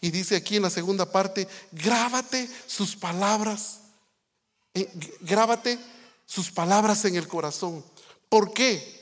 Y 0.00 0.10
dice 0.10 0.36
aquí 0.36 0.56
en 0.56 0.62
la 0.62 0.70
segunda 0.70 1.10
parte, 1.10 1.48
grábate 1.72 2.48
sus 2.66 2.94
palabras, 2.94 3.80
grábate 5.20 5.78
sus 6.26 6.50
palabras 6.50 7.04
en 7.04 7.16
el 7.16 7.26
corazón. 7.26 7.84
¿Por 8.28 8.52
qué? 8.52 8.95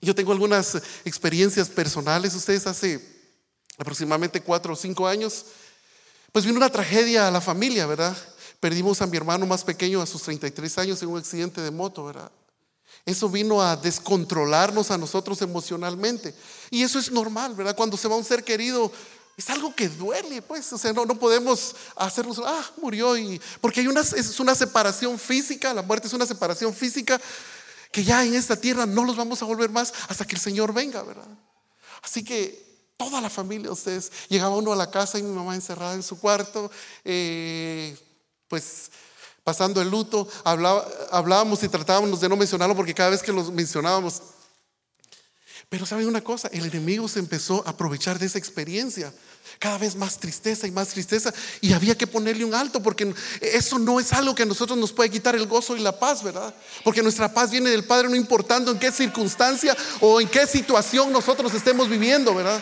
Yo 0.00 0.14
tengo 0.14 0.32
algunas 0.32 0.80
experiencias 1.04 1.68
personales. 1.68 2.34
Ustedes 2.34 2.66
hace 2.66 3.00
aproximadamente 3.76 4.40
cuatro 4.40 4.72
o 4.72 4.76
cinco 4.76 5.06
años, 5.06 5.46
pues 6.32 6.44
vino 6.44 6.56
una 6.56 6.70
tragedia 6.70 7.28
a 7.28 7.30
la 7.30 7.40
familia, 7.40 7.86
¿verdad? 7.86 8.16
Perdimos 8.60 9.00
a 9.02 9.06
mi 9.06 9.16
hermano 9.16 9.46
más 9.46 9.64
pequeño 9.64 10.00
a 10.02 10.06
sus 10.06 10.22
33 10.22 10.78
años 10.78 11.02
en 11.02 11.08
un 11.08 11.18
accidente 11.18 11.60
de 11.60 11.70
moto, 11.70 12.04
¿verdad? 12.04 12.30
Eso 13.06 13.28
vino 13.28 13.62
a 13.62 13.76
descontrolarnos 13.76 14.90
a 14.90 14.98
nosotros 14.98 15.40
emocionalmente. 15.42 16.34
Y 16.70 16.82
eso 16.82 16.98
es 16.98 17.10
normal, 17.10 17.54
¿verdad? 17.54 17.74
Cuando 17.74 17.96
se 17.96 18.08
va 18.08 18.16
un 18.16 18.24
ser 18.24 18.44
querido, 18.44 18.92
es 19.36 19.48
algo 19.48 19.74
que 19.74 19.88
duele, 19.88 20.42
pues. 20.42 20.70
O 20.72 20.78
sea, 20.78 20.92
no, 20.92 21.06
no 21.06 21.14
podemos 21.14 21.74
hacernos, 21.96 22.40
ah, 22.44 22.70
murió. 22.80 23.16
Y, 23.16 23.40
porque 23.60 23.80
hay 23.80 23.86
una, 23.86 24.02
es 24.02 24.38
una 24.38 24.54
separación 24.54 25.18
física, 25.18 25.72
la 25.72 25.82
muerte 25.82 26.06
es 26.06 26.12
una 26.12 26.26
separación 26.26 26.74
física 26.74 27.18
que 27.90 28.04
ya 28.04 28.24
en 28.24 28.34
esta 28.34 28.56
tierra 28.56 28.86
no 28.86 29.04
los 29.04 29.16
vamos 29.16 29.42
a 29.42 29.44
volver 29.44 29.70
más 29.70 29.92
hasta 30.08 30.24
que 30.24 30.36
el 30.36 30.40
Señor 30.40 30.72
venga, 30.72 31.02
¿verdad? 31.02 31.28
Así 32.02 32.24
que 32.24 32.70
toda 32.96 33.20
la 33.20 33.30
familia, 33.30 33.72
ustedes, 33.72 34.12
llegaba 34.28 34.56
uno 34.56 34.72
a 34.72 34.76
la 34.76 34.90
casa 34.90 35.18
y 35.18 35.22
mi 35.22 35.34
mamá 35.34 35.54
encerrada 35.54 35.94
en 35.94 36.02
su 36.02 36.18
cuarto, 36.18 36.70
eh, 37.04 37.96
pues 38.46 38.90
pasando 39.42 39.80
el 39.80 39.88
luto, 39.90 40.28
hablábamos 40.44 41.62
y 41.62 41.68
tratábamos 41.68 42.20
de 42.20 42.28
no 42.28 42.36
mencionarlo 42.36 42.76
porque 42.76 42.94
cada 42.94 43.10
vez 43.10 43.22
que 43.22 43.32
lo 43.32 43.42
mencionábamos, 43.50 44.22
pero 45.70 45.86
saben 45.86 46.08
una 46.08 46.20
cosa, 46.20 46.48
el 46.52 46.66
enemigo 46.66 47.08
se 47.08 47.20
empezó 47.20 47.62
a 47.64 47.70
aprovechar 47.70 48.18
de 48.18 48.26
esa 48.26 48.38
experiencia 48.38 49.14
cada 49.60 49.78
vez 49.78 49.94
más 49.94 50.18
tristeza 50.18 50.66
y 50.66 50.72
más 50.72 50.88
tristeza. 50.88 51.32
Y 51.60 51.72
había 51.74 51.96
que 51.96 52.08
ponerle 52.08 52.44
un 52.44 52.54
alto 52.54 52.82
porque 52.82 53.14
eso 53.40 53.78
no 53.78 54.00
es 54.00 54.12
algo 54.12 54.34
que 54.34 54.42
a 54.42 54.46
nosotros 54.46 54.76
nos 54.76 54.92
puede 54.92 55.10
quitar 55.10 55.36
el 55.36 55.46
gozo 55.46 55.76
y 55.76 55.80
la 55.80 55.96
paz, 55.96 56.24
¿verdad? 56.24 56.52
Porque 56.82 57.04
nuestra 57.04 57.32
paz 57.32 57.52
viene 57.52 57.70
del 57.70 57.84
Padre 57.84 58.08
no 58.08 58.16
importando 58.16 58.72
en 58.72 58.80
qué 58.80 58.90
circunstancia 58.90 59.76
o 60.00 60.20
en 60.20 60.28
qué 60.28 60.44
situación 60.44 61.12
nosotros 61.12 61.54
estemos 61.54 61.88
viviendo, 61.88 62.34
¿verdad? 62.34 62.60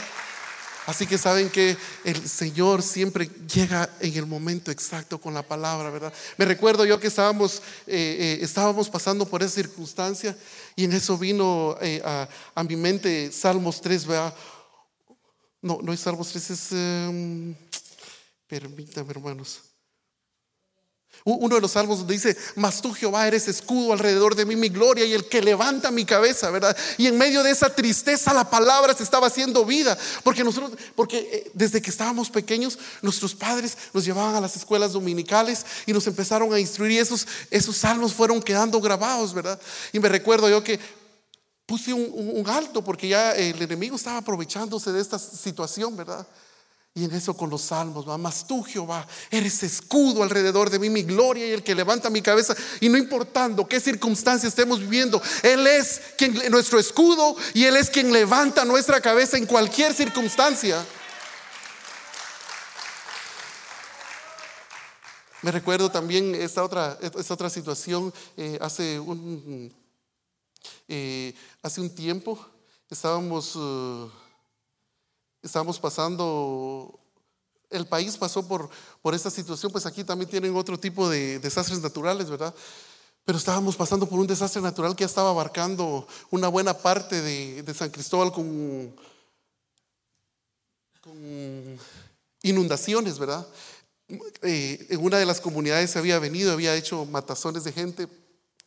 Así 0.89 1.07
que 1.07 1.19
saben 1.19 1.51
que 1.51 1.77
el 2.03 2.27
Señor 2.27 2.83
siempre 2.83 3.29
llega 3.47 3.91
en 4.01 4.15
el 4.15 4.25
momento 4.25 4.71
exacto 4.71 5.21
con 5.21 5.35
la 5.35 5.43
palabra, 5.43 5.91
¿verdad? 5.91 6.11
Me 6.39 6.47
recuerdo 6.47 6.87
yo 6.87 6.99
que 6.99 7.09
estábamos, 7.09 7.61
eh, 7.87 8.17
eh, 8.19 8.39
estábamos 8.41 8.89
pasando 8.89 9.27
por 9.29 9.43
esa 9.43 9.57
circunstancia 9.57 10.35
y 10.75 10.85
en 10.85 10.95
eso 10.95 11.19
vino 11.19 11.77
eh, 11.83 12.01
a, 12.03 12.27
a, 12.55 12.65
mi 12.65 12.75
mente 12.75 13.31
Salmos 13.31 13.83
3, 13.83 14.07
¿verdad? 14.07 14.35
No, 15.61 15.79
no 15.83 15.93
es 15.93 16.01
Salmos 16.01 16.31
3, 16.31 16.51
es... 16.53 16.73
Um, 16.73 17.55
permítame, 18.47 19.11
hermanos. 19.11 19.68
Uno 21.25 21.57
de 21.57 21.61
los 21.61 21.73
salmos 21.73 22.07
dice, 22.07 22.37
mas 22.55 22.81
tú 22.81 22.93
Jehová 22.95 23.27
eres 23.27 23.49
escudo 23.49 23.93
alrededor 23.93 24.35
de 24.35 24.47
mí, 24.47 24.57
mi 24.57 24.69
gloria 24.69 25.05
y 25.05 25.13
el 25.13 25.29
que 25.29 25.43
levanta 25.43 25.91
mi 25.91 26.05
cabeza, 26.05 26.51
¿verdad? 26.51 26.77
Y 26.97 27.07
en 27.07 27.19
medio 27.19 27.43
de 27.43 27.51
esa 27.51 27.75
tristeza 27.75 28.33
la 28.33 28.49
palabra 28.49 28.95
se 28.95 29.03
estaba 29.03 29.27
haciendo 29.27 29.65
vida, 29.65 29.99
porque 30.23 30.45
nosotros, 30.45 30.73
porque 30.95 31.19
eh, 31.19 31.51
desde 31.55 31.83
que 31.83 31.91
estábamos 31.91 32.31
pequeños, 32.31 32.79
nuestros 33.03 33.35
padres 33.35 33.77
nos 33.93 34.05
llevaban 34.05 34.37
a 34.37 34.41
las 34.41 34.57
escuelas 34.57 34.93
dominicales 34.93 35.67
y 35.87 35.93
nos 35.93 36.07
empezaron 36.07 36.55
a 36.55 36.61
instruir 36.61 36.93
y 36.93 36.99
esos, 36.99 37.27
esos 37.51 37.77
salmos 37.77 38.15
fueron 38.15 38.41
quedando 38.41 38.81
grabados, 38.81 39.35
¿verdad? 39.35 39.61
Y 39.93 39.99
me 39.99 40.09
recuerdo 40.09 40.49
yo 40.49 40.65
que 40.65 40.79
puse 41.67 41.93
un, 41.93 42.49
alto 42.49 42.83
porque 42.83 43.09
ya 43.09 43.33
el 43.33 43.61
enemigo 43.61 43.97
estaba 43.97 44.19
aprovechándose 44.19 44.91
de 44.93 45.01
esta 45.03 45.19
situación, 45.19 45.95
¿verdad? 45.95 46.27
Y 46.95 47.05
en 47.05 47.15
eso 47.15 47.37
con 47.37 47.49
los 47.49 47.63
salmos, 47.63 48.09
va, 48.09 48.19
más 48.19 48.47
tú 48.47 48.63
Jehová, 48.63 49.07
eres 49.31 49.63
escudo 49.63 50.23
alrededor 50.23 50.69
de 50.69 50.79
mí, 50.79 50.91
mi 50.91 51.03
gloria 51.03 51.47
y 51.47 51.53
el 51.53 51.63
que 51.63 51.75
levanta 51.75 52.11
mi 52.11 52.23
cabeza. 52.23 52.57
Y 52.81 52.89
no 52.89 52.99
importando 52.99 53.69
qué 53.69 53.79
circunstancia 53.79 54.49
estemos 54.49 54.81
viviendo, 54.81 55.23
Él 55.43 55.67
es 55.67 56.01
nuestro 56.51 56.79
escudo 56.79 57.37
y 57.55 57.65
Él 57.65 57.77
es 57.77 57.91
quien 57.91 58.13
levanta 58.13 58.65
nuestra 58.65 59.01
cabeza 59.01 59.37
en 59.37 59.47
cualquier 59.47 59.95
circunstancia. 59.95 60.85
Me 65.43 65.53
recuerdo 65.53 65.89
también 65.89 66.35
esta 66.35 66.65
otra, 66.65 66.99
situación 67.49 68.13
eh, 68.37 68.59
hace 68.61 68.99
un 68.99 69.73
eh, 70.89 71.35
hace 71.63 71.81
un 71.81 71.95
tiempo 71.95 72.45
estábamos, 72.91 73.55
uh, 73.57 74.11
estábamos 75.49 75.79
pasando, 75.81 76.99
el 77.71 77.87
país 77.87 78.17
pasó 78.17 78.47
por, 78.47 78.71
por 79.03 79.15
esta 79.15 79.31
situación, 79.31 79.73
pues 79.73 79.87
aquí 79.87 80.05
también 80.05 80.31
tienen 80.31 80.55
otro 80.55 80.79
tipo 80.79 81.09
de 81.09 81.39
desastres 81.39 81.81
naturales, 81.81 82.31
¿verdad? 82.31 82.55
Pero 83.25 83.39
estábamos 83.39 83.77
pasando 83.77 84.09
por 84.09 84.19
un 84.19 84.27
desastre 84.27 84.63
natural 84.63 84.95
que 84.95 85.03
ya 85.03 85.07
estaba 85.07 85.31
abarcando 85.31 86.07
una 86.31 86.49
buena 86.49 86.75
parte 86.75 87.21
de, 87.21 87.75
San 87.75 87.91
Cristóbal 87.91 88.33
con, 88.33 88.95
con 91.01 91.79
inundaciones, 92.43 93.19
¿verdad? 93.19 93.47
Eh, 94.43 94.87
en 94.89 95.05
una 95.05 95.19
de 95.19 95.27
las 95.27 95.41
comunidades 95.41 95.91
se 95.91 95.99
había 95.99 96.19
venido, 96.19 96.53
había 96.53 96.75
hecho 96.75 97.05
matazones 97.05 97.65
de 97.65 97.73
gente 97.73 98.09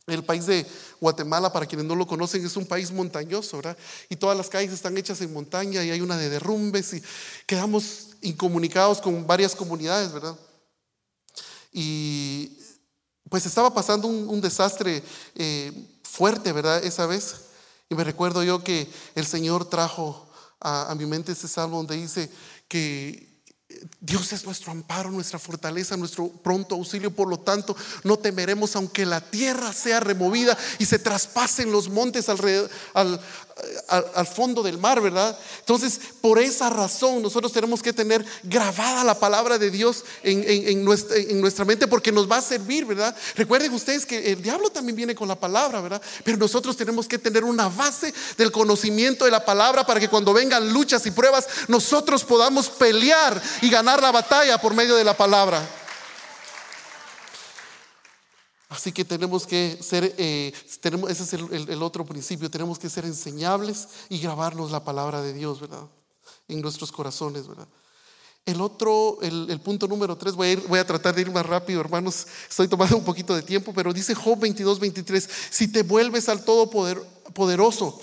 el 0.07 0.23
país 0.23 0.45
de 0.45 0.65
Guatemala, 0.99 1.53
para 1.53 1.65
quienes 1.65 1.85
no 1.85 1.95
lo 1.95 2.07
conocen, 2.07 2.45
es 2.45 2.57
un 2.57 2.65
país 2.65 2.91
montañoso, 2.91 3.57
¿verdad? 3.57 3.77
Y 4.09 4.15
todas 4.15 4.35
las 4.35 4.49
calles 4.49 4.73
están 4.73 4.97
hechas 4.97 5.21
en 5.21 5.33
montaña 5.33 5.83
y 5.83 5.91
hay 5.91 6.01
una 6.01 6.17
de 6.17 6.29
derrumbes 6.29 6.93
y 6.93 7.03
quedamos 7.45 8.09
incomunicados 8.21 8.99
con 8.99 9.25
varias 9.25 9.55
comunidades, 9.55 10.11
¿verdad? 10.11 10.35
Y 11.71 12.57
pues 13.29 13.45
estaba 13.45 13.73
pasando 13.73 14.07
un, 14.07 14.41
desastre 14.41 15.03
eh, 15.35 15.71
fuerte, 16.03 16.51
¿verdad? 16.51 16.83
Esa 16.83 17.05
vez. 17.05 17.35
Y 17.89 17.95
me 17.95 18.03
recuerdo 18.03 18.43
yo 18.43 18.63
que 18.63 18.87
el 19.15 19.25
Señor 19.25 19.69
trajo 19.69 20.29
a, 20.59 20.91
a 20.91 20.95
mi 20.95 21.05
mente 21.05 21.31
ese 21.31 21.47
salmo 21.47 21.77
donde 21.77 21.95
dice 21.95 22.29
que 22.67 23.30
Dios 23.99 24.33
es 24.33 24.45
nuestro 24.45 24.71
amparo, 24.71 25.11
nuestra 25.11 25.39
fortaleza, 25.39 25.97
nuestro 25.97 26.27
pronto 26.27 26.75
auxilio. 26.75 27.11
Por 27.11 27.27
lo 27.27 27.39
tanto, 27.39 27.75
no 28.03 28.17
temeremos 28.17 28.75
aunque 28.75 29.05
la 29.05 29.21
tierra 29.21 29.73
sea 29.73 29.99
removida 29.99 30.57
y 30.79 30.85
se 30.85 30.99
traspasen 30.99 31.71
los 31.71 31.89
montes 31.89 32.29
alrededor, 32.29 32.69
al, 32.93 33.19
al, 33.87 34.27
fondo 34.27 34.63
del 34.63 34.77
mar, 34.77 35.01
¿verdad? 35.01 35.37
Entonces, 35.59 35.99
por 36.21 36.39
esa 36.39 36.69
razón, 36.69 37.21
nosotros 37.21 37.51
tenemos 37.51 37.81
que 37.81 37.93
tener 37.93 38.25
grabada 38.43 39.03
la 39.03 39.19
palabra 39.19 39.57
de 39.57 39.69
Dios 39.69 40.03
en, 40.23 40.83
nuestra, 40.83 41.17
en, 41.17 41.41
nuestra, 41.41 41.65
mente 41.65 41.87
porque 41.87 42.11
nos 42.11 42.29
va 42.29 42.37
a 42.37 42.41
servir, 42.41 42.85
¿verdad? 42.85 43.15
Recuerden 43.35 43.73
ustedes 43.73 44.05
que 44.05 44.31
el 44.31 44.41
diablo 44.41 44.69
también 44.69 44.95
viene 44.95 45.15
con 45.15 45.27
la 45.27 45.35
palabra, 45.35 45.81
¿verdad? 45.81 46.01
Pero 46.23 46.37
nosotros 46.37 46.77
tenemos 46.77 47.07
que 47.07 47.17
tener 47.17 47.43
una 47.43 47.69
base 47.69 48.13
del 48.37 48.51
conocimiento 48.51 49.25
de 49.25 49.31
la 49.31 49.43
palabra 49.43 49.85
para 49.85 49.99
que 49.99 50.09
cuando 50.09 50.33
vengan 50.33 50.71
luchas 50.71 51.05
y 51.05 51.11
pruebas, 51.11 51.47
nosotros 51.67 52.23
podamos 52.23 52.69
pelear 52.69 53.41
y 53.61 53.69
ganar 53.69 54.01
la 54.01 54.11
batalla 54.11 54.59
por 54.59 54.73
medio 54.73 54.95
de 54.95 55.03
la 55.03 55.15
palabra. 55.15 55.80
Así 58.71 58.93
que 58.93 59.03
tenemos 59.03 59.45
que 59.45 59.77
ser, 59.81 60.15
eh, 60.17 60.53
tenemos, 60.79 61.11
ese 61.11 61.23
es 61.23 61.33
el, 61.33 61.83
otro 61.83 62.05
principio, 62.05 62.49
tenemos 62.49 62.79
que 62.79 62.89
ser 62.89 63.03
enseñables 63.03 63.89
y 64.07 64.17
grabarnos 64.19 64.71
la 64.71 64.81
palabra 64.81 65.21
de 65.21 65.33
Dios, 65.33 65.59
¿verdad? 65.59 65.83
En 66.47 66.61
nuestros 66.61 66.89
corazones, 66.89 67.49
¿verdad? 67.49 67.67
El 68.45 68.61
otro, 68.61 69.19
el, 69.21 69.59
punto 69.59 69.89
número 69.89 70.17
tres, 70.17 70.35
voy 70.35 70.53
a, 70.53 70.67
voy 70.69 70.79
a 70.79 70.87
tratar 70.87 71.13
de 71.13 71.19
ir 71.19 71.31
más 71.31 71.45
rápido, 71.45 71.81
hermanos, 71.81 72.25
estoy 72.49 72.69
tomando 72.69 72.95
un 72.95 73.03
poquito 73.03 73.35
de 73.35 73.41
tiempo, 73.41 73.73
pero 73.73 73.91
dice 73.91 74.15
Job 74.15 74.39
22, 74.39 74.79
23, 74.79 75.29
si 75.49 75.67
te 75.67 75.83
vuelves 75.83 76.29
al 76.29 76.45
Todopoderoso 76.45 77.99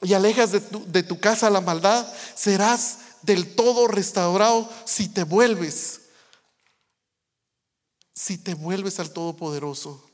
y 0.00 0.14
alejas 0.14 0.50
de 0.50 1.02
tu 1.02 1.20
casa 1.20 1.50
la 1.50 1.60
maldad, 1.60 2.10
serás 2.34 3.00
del 3.20 3.54
todo 3.54 3.86
restaurado 3.86 4.66
si 4.86 5.10
te 5.10 5.24
vuelves 5.24 5.97
si 8.18 8.36
te 8.36 8.54
vuelves 8.54 8.98
al 8.98 9.12
Todopoderoso 9.12 10.04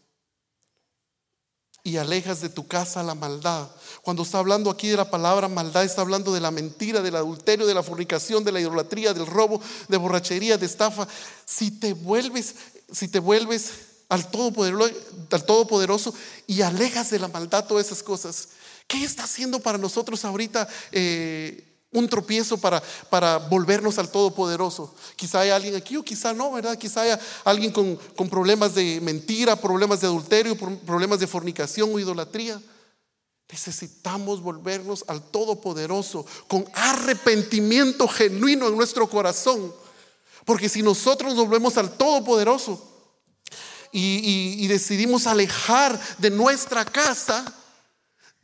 y 1.82 1.96
alejas 1.96 2.42
de 2.42 2.50
tu 2.50 2.66
casa 2.66 3.02
la 3.02 3.14
maldad. 3.14 3.70
Cuando 4.02 4.24
está 4.24 4.38
hablando 4.38 4.70
aquí 4.70 4.88
de 4.88 4.98
la 4.98 5.10
palabra 5.10 5.48
maldad, 5.48 5.84
está 5.84 6.02
hablando 6.02 6.32
de 6.32 6.40
la 6.40 6.50
mentira, 6.50 7.00
del 7.00 7.16
adulterio, 7.16 7.66
de 7.66 7.72
la 7.72 7.82
fornicación, 7.82 8.44
de 8.44 8.52
la 8.52 8.60
idolatría, 8.60 9.14
del 9.14 9.26
robo, 9.26 9.60
de 9.88 9.96
borrachería, 9.96 10.58
de 10.58 10.66
estafa. 10.66 11.08
Si 11.46 11.70
te 11.70 11.94
vuelves, 11.94 12.54
si 12.92 13.08
te 13.08 13.20
vuelves 13.20 13.72
al 14.10 14.30
Todopoderoso, 14.30 16.14
y 16.46 16.60
alejas 16.60 17.08
de 17.10 17.18
la 17.18 17.28
maldad 17.28 17.66
todas 17.66 17.86
esas 17.86 18.02
cosas, 18.02 18.48
¿qué 18.86 19.02
está 19.02 19.24
haciendo 19.24 19.60
para 19.60 19.78
nosotros 19.78 20.24
ahorita? 20.26 20.68
Eh, 20.92 21.73
un 21.94 22.08
tropiezo 22.08 22.58
para, 22.58 22.82
para 23.08 23.38
volvernos 23.38 23.98
al 23.98 24.10
Todopoderoso. 24.10 24.92
Quizá 25.16 25.40
haya 25.40 25.56
alguien 25.56 25.76
aquí 25.76 25.96
o 25.96 26.02
quizá 26.02 26.34
no, 26.34 26.52
¿verdad? 26.52 26.76
Quizá 26.76 27.02
haya 27.02 27.20
alguien 27.44 27.72
con, 27.72 27.96
con 28.16 28.28
problemas 28.28 28.74
de 28.74 29.00
mentira, 29.00 29.56
problemas 29.56 30.00
de 30.00 30.08
adulterio, 30.08 30.56
problemas 30.84 31.20
de 31.20 31.26
fornicación 31.26 31.94
o 31.94 31.98
idolatría. 31.98 32.60
Necesitamos 33.50 34.42
volvernos 34.42 35.04
al 35.06 35.22
Todopoderoso 35.22 36.26
con 36.48 36.66
arrepentimiento 36.74 38.08
genuino 38.08 38.68
en 38.68 38.76
nuestro 38.76 39.08
corazón. 39.08 39.72
Porque 40.44 40.68
si 40.68 40.82
nosotros 40.82 41.34
nos 41.34 41.46
volvemos 41.46 41.78
al 41.78 41.96
Todopoderoso 41.96 42.90
y 43.92 44.66
decidimos 44.66 45.28
alejar 45.28 46.00
de 46.18 46.30
nuestra 46.30 46.84
casa, 46.84 47.44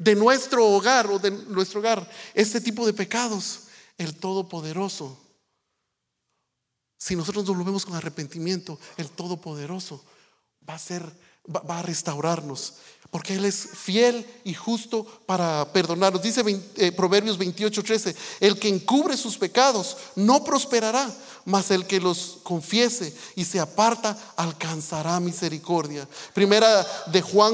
de 0.00 0.14
nuestro 0.14 0.66
hogar 0.66 1.06
o 1.08 1.18
de 1.18 1.30
nuestro 1.30 1.80
hogar 1.80 2.10
este 2.32 2.60
tipo 2.60 2.86
de 2.86 2.94
pecados, 2.94 3.68
el 3.98 4.16
Todopoderoso. 4.16 5.18
Si 6.98 7.14
nosotros 7.14 7.44
nos 7.44 7.56
volvemos 7.56 7.84
con 7.84 7.94
arrepentimiento, 7.94 8.78
el 8.96 9.10
Todopoderoso 9.10 10.02
va 10.66 10.74
a 10.74 10.78
ser, 10.78 11.04
va, 11.54 11.78
a 11.78 11.82
restaurarnos, 11.82 12.74
porque 13.10 13.34
Él 13.34 13.44
es 13.44 13.68
fiel 13.74 14.26
y 14.42 14.54
justo 14.54 15.04
para 15.26 15.70
perdonarnos. 15.70 16.22
Dice 16.22 16.42
eh, 16.76 16.92
Proverbios 16.92 17.36
28, 17.36 17.82
13, 17.82 18.16
el 18.40 18.58
que 18.58 18.68
encubre 18.68 19.18
sus 19.18 19.36
pecados 19.36 19.98
no 20.16 20.42
prosperará, 20.44 21.14
mas 21.44 21.70
el 21.70 21.86
que 21.86 22.00
los 22.00 22.38
confiese 22.42 23.14
y 23.36 23.44
se 23.44 23.60
aparta 23.60 24.16
alcanzará 24.36 25.20
misericordia. 25.20 26.08
Primera 26.32 26.86
de 27.12 27.20
Juan 27.20 27.52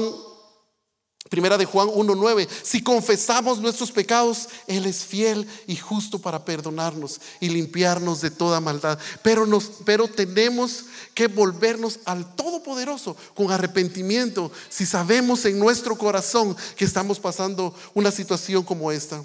Primera 1.29 1.57
de 1.57 1.65
Juan 1.65 1.87
1.9, 1.87 2.47
si 2.63 2.81
confesamos 2.81 3.59
nuestros 3.59 3.91
pecados, 3.91 4.47
Él 4.67 4.85
es 4.85 5.03
fiel 5.03 5.47
y 5.67 5.75
justo 5.75 6.19
para 6.19 6.45
perdonarnos 6.45 7.19
y 7.39 7.49
limpiarnos 7.49 8.21
de 8.21 8.31
toda 8.31 8.59
maldad. 8.59 8.97
Pero, 9.21 9.45
nos, 9.45 9.65
pero 9.85 10.07
tenemos 10.07 10.85
que 11.13 11.27
volvernos 11.27 11.99
al 12.05 12.35
Todopoderoso 12.35 13.17
con 13.33 13.51
arrepentimiento 13.51 14.51
si 14.69 14.85
sabemos 14.85 15.45
en 15.45 15.59
nuestro 15.59 15.97
corazón 15.97 16.55
que 16.75 16.85
estamos 16.85 17.19
pasando 17.19 17.73
una 17.93 18.11
situación 18.11 18.63
como 18.63 18.91
esta. 18.91 19.23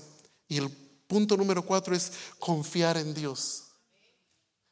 Y 0.48 0.58
el 0.58 0.70
punto 1.06 1.36
número 1.36 1.62
cuatro 1.64 1.94
es 1.94 2.12
confiar 2.38 2.96
en 2.96 3.14
Dios. 3.14 3.71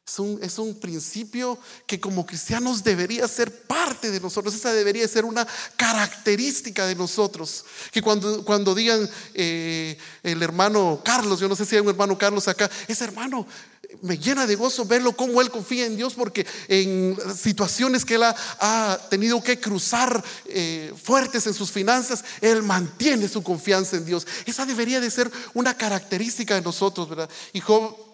Es 0.05 0.59
un, 0.59 0.77
principio 0.81 1.57
que 1.85 1.99
como 1.99 2.25
cristianos 2.25 2.83
debería 2.83 3.27
ser 3.29 3.65
parte 3.65 4.11
de 4.11 4.19
nosotros. 4.19 4.53
Esa 4.53 4.73
debería 4.73 5.07
ser 5.07 5.23
una 5.23 5.47
característica 5.77 6.85
de 6.85 6.95
nosotros. 6.95 7.63
Que 7.91 8.01
cuando, 8.01 8.43
cuando 8.43 8.75
digan 8.75 9.09
eh, 9.33 9.97
el 10.23 10.43
hermano 10.43 11.01
Carlos, 11.05 11.39
yo 11.39 11.47
no 11.47 11.55
sé 11.55 11.65
si 11.65 11.75
hay 11.75 11.81
un 11.81 11.89
hermano 11.89 12.17
Carlos 12.17 12.47
acá, 12.49 12.69
ese 12.87 13.05
hermano 13.05 13.47
me 14.01 14.17
llena 14.17 14.47
de 14.47 14.55
gozo 14.55 14.85
verlo 14.85 15.15
cómo 15.15 15.41
él 15.41 15.51
confía 15.51 15.85
en 15.85 15.95
Dios 15.95 16.13
porque 16.13 16.45
en 16.67 17.17
situaciones 17.35 18.03
que 18.03 18.15
él 18.15 18.23
ha, 18.23 18.99
tenido 19.09 19.41
que 19.41 19.59
cruzar 19.59 20.23
eh, 20.45 20.93
fuertes 21.01 21.47
en 21.47 21.53
sus 21.53 21.71
finanzas, 21.71 22.23
él 22.41 22.63
mantiene 22.63 23.29
su 23.29 23.43
confianza 23.43 23.97
en 23.97 24.05
Dios. 24.05 24.27
Esa 24.45 24.65
debería 24.65 24.99
de 24.99 25.11
ser 25.11 25.31
una 25.53 25.77
característica 25.77 26.55
de 26.55 26.61
nosotros, 26.61 27.09
¿verdad? 27.09 27.29
Y 27.53 27.59
Job 27.59 28.10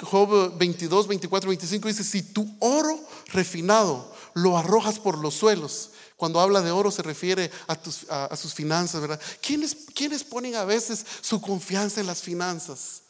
Job 0.00 0.56
22, 0.58 1.06
24, 1.06 1.48
25 1.48 1.88
dice, 1.88 2.04
si 2.04 2.22
tu 2.22 2.56
oro 2.60 2.98
refinado 3.26 4.12
lo 4.34 4.58
arrojas 4.58 4.98
por 4.98 5.18
los 5.18 5.34
suelos, 5.34 5.90
cuando 6.16 6.40
habla 6.40 6.60
de 6.62 6.70
oro 6.70 6.90
se 6.90 7.02
refiere 7.02 7.50
a, 7.66 8.36
sus 8.36 8.54
finanzas, 8.54 9.00
¿verdad? 9.00 9.20
¿Quiénes, 9.40 9.76
¿Quiénes, 9.94 10.24
ponen 10.24 10.56
a 10.56 10.64
veces 10.64 11.04
su 11.20 11.40
confianza 11.40 12.00
en 12.00 12.06
las 12.06 12.22
finanzas? 12.22 13.03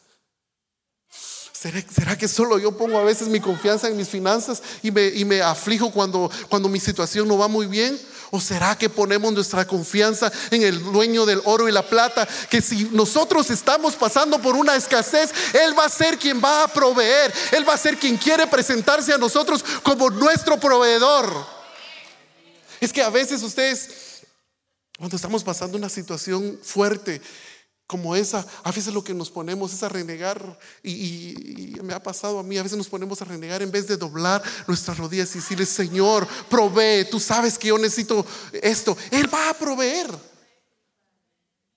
¿Será, 1.65 1.83
¿Será, 1.91 2.15
que 2.15 2.27
solo 2.27 2.59
yo 2.59 2.77
pongo 2.77 2.99
a 2.99 3.03
veces 3.03 3.27
mi 3.27 3.39
confianza 3.39 3.87
en 3.87 3.97
mis 3.97 4.07
finanzas 4.07 4.61
y 4.83 4.91
me, 4.91 5.07
y 5.07 5.25
me 5.25 5.41
aflijo 5.41 5.91
cuando, 5.91 6.29
cuando 6.47 6.69
mi 6.69 6.79
situación 6.79 7.27
no 7.27 7.39
va 7.39 7.47
muy 7.47 7.65
bien? 7.65 7.99
¿O 8.29 8.39
será 8.39 8.77
que 8.77 8.87
ponemos 8.87 9.33
nuestra 9.33 9.65
confianza 9.65 10.31
en 10.51 10.61
el 10.61 10.83
dueño 10.83 11.25
del 11.25 11.41
oro 11.43 11.67
y 11.67 11.71
la 11.71 11.81
plata? 11.81 12.27
Que 12.51 12.61
si 12.61 12.89
nosotros 12.91 13.49
estamos 13.49 13.95
pasando 13.95 14.39
por 14.39 14.55
una 14.55 14.75
escasez, 14.75 15.31
Él 15.55 15.73
va 15.75 15.85
a 15.85 15.89
ser 15.89 16.19
quien 16.19 16.39
va 16.39 16.65
a 16.65 16.67
proveer. 16.67 17.33
Él 17.51 17.67
va 17.67 17.73
a 17.73 17.79
ser 17.79 17.97
quien 17.97 18.17
quiere 18.17 18.45
presentarse 18.45 19.11
a 19.11 19.17
nosotros 19.17 19.65
como 19.81 20.11
nuestro 20.11 20.59
proveedor. 20.59 21.47
Es 22.79 22.93
que 22.93 23.01
a 23.01 23.09
veces 23.09 23.41
ustedes, 23.41 24.21
cuando 24.99 25.15
estamos 25.15 25.43
pasando 25.43 25.79
una 25.79 25.89
situación 25.89 26.59
fuerte, 26.61 27.23
como 27.87 28.15
esa, 28.15 28.45
a 28.63 28.71
veces 28.71 28.93
lo 28.93 29.03
que 29.03 29.13
nos 29.13 29.29
ponemos 29.29 29.71
es 29.71 29.83
a 29.83 29.89
renegar, 29.89 30.57
y, 30.83 31.75
me 31.83 31.93
ha 31.93 32.01
pasado 32.01 32.39
a 32.39 32.43
mí, 32.43 32.57
a 32.57 32.63
veces 32.63 32.77
nos 32.77 32.87
ponemos 32.87 33.21
a 33.21 33.25
renegar 33.25 33.61
en 33.61 33.69
vez 33.69 33.87
de 33.87 33.95
doblar 33.95 34.41
nuestras 34.67 34.97
rodillas 34.97 35.35
y 35.35 35.39
decirle, 35.39 35.65
Señor, 35.65 36.27
provee, 36.49 37.05
tú 37.09 37.19
sabes 37.19 37.59
que 37.59 37.67
yo 37.67 37.77
necesito 37.77 38.25
esto, 38.53 38.97
Él 39.11 39.31
va 39.31 39.51
a 39.51 39.53
proveer. 39.53 40.09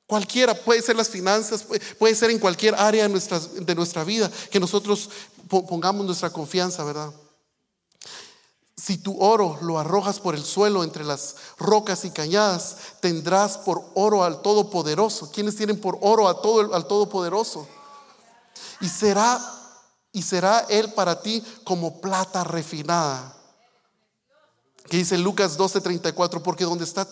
Cualquiera, 0.06 0.54
puede 0.54 0.80
ser 0.80 0.96
las 0.96 1.10
finanzas, 1.10 1.66
puede 1.98 2.14
ser 2.14 2.30
en 2.30 2.38
cualquier 2.38 2.74
área 2.74 3.06
de, 3.06 3.40
de 3.60 3.74
nuestra 3.74 4.04
vida 4.04 4.30
que 4.50 4.58
nosotros 4.58 5.10
pongamos 5.46 6.06
nuestra 6.06 6.30
confianza, 6.30 6.82
¿verdad? 6.84 7.12
Si 8.88 8.96
tu 8.96 9.22
oro 9.22 9.58
lo 9.60 9.78
arrojas 9.78 10.18
por 10.18 10.34
el 10.34 10.42
suelo 10.42 10.82
entre 10.82 11.04
las 11.04 11.36
rocas 11.58 12.06
y 12.06 12.10
cañadas, 12.10 12.74
tendrás 13.00 13.58
por 13.58 13.84
oro 13.94 14.24
al 14.24 14.40
Todopoderoso. 14.40 15.30
¿Quiénes 15.30 15.56
tienen 15.56 15.78
por 15.78 15.98
oro 16.00 16.34
todo, 16.36 16.74
al 16.74 16.86
Todopoderoso? 16.86 17.68
Y 18.80 18.88
será, 18.88 19.38
y 20.10 20.22
será 20.22 20.60
Él 20.70 20.94
para 20.94 21.20
ti 21.20 21.44
como 21.64 22.00
plata 22.00 22.44
refinada. 22.44 23.36
Que 24.88 24.96
dice 24.96 25.18
Lucas 25.18 25.58
12:34, 25.58 26.40
porque 26.40 26.64
donde 26.64 26.84
está 26.84 27.06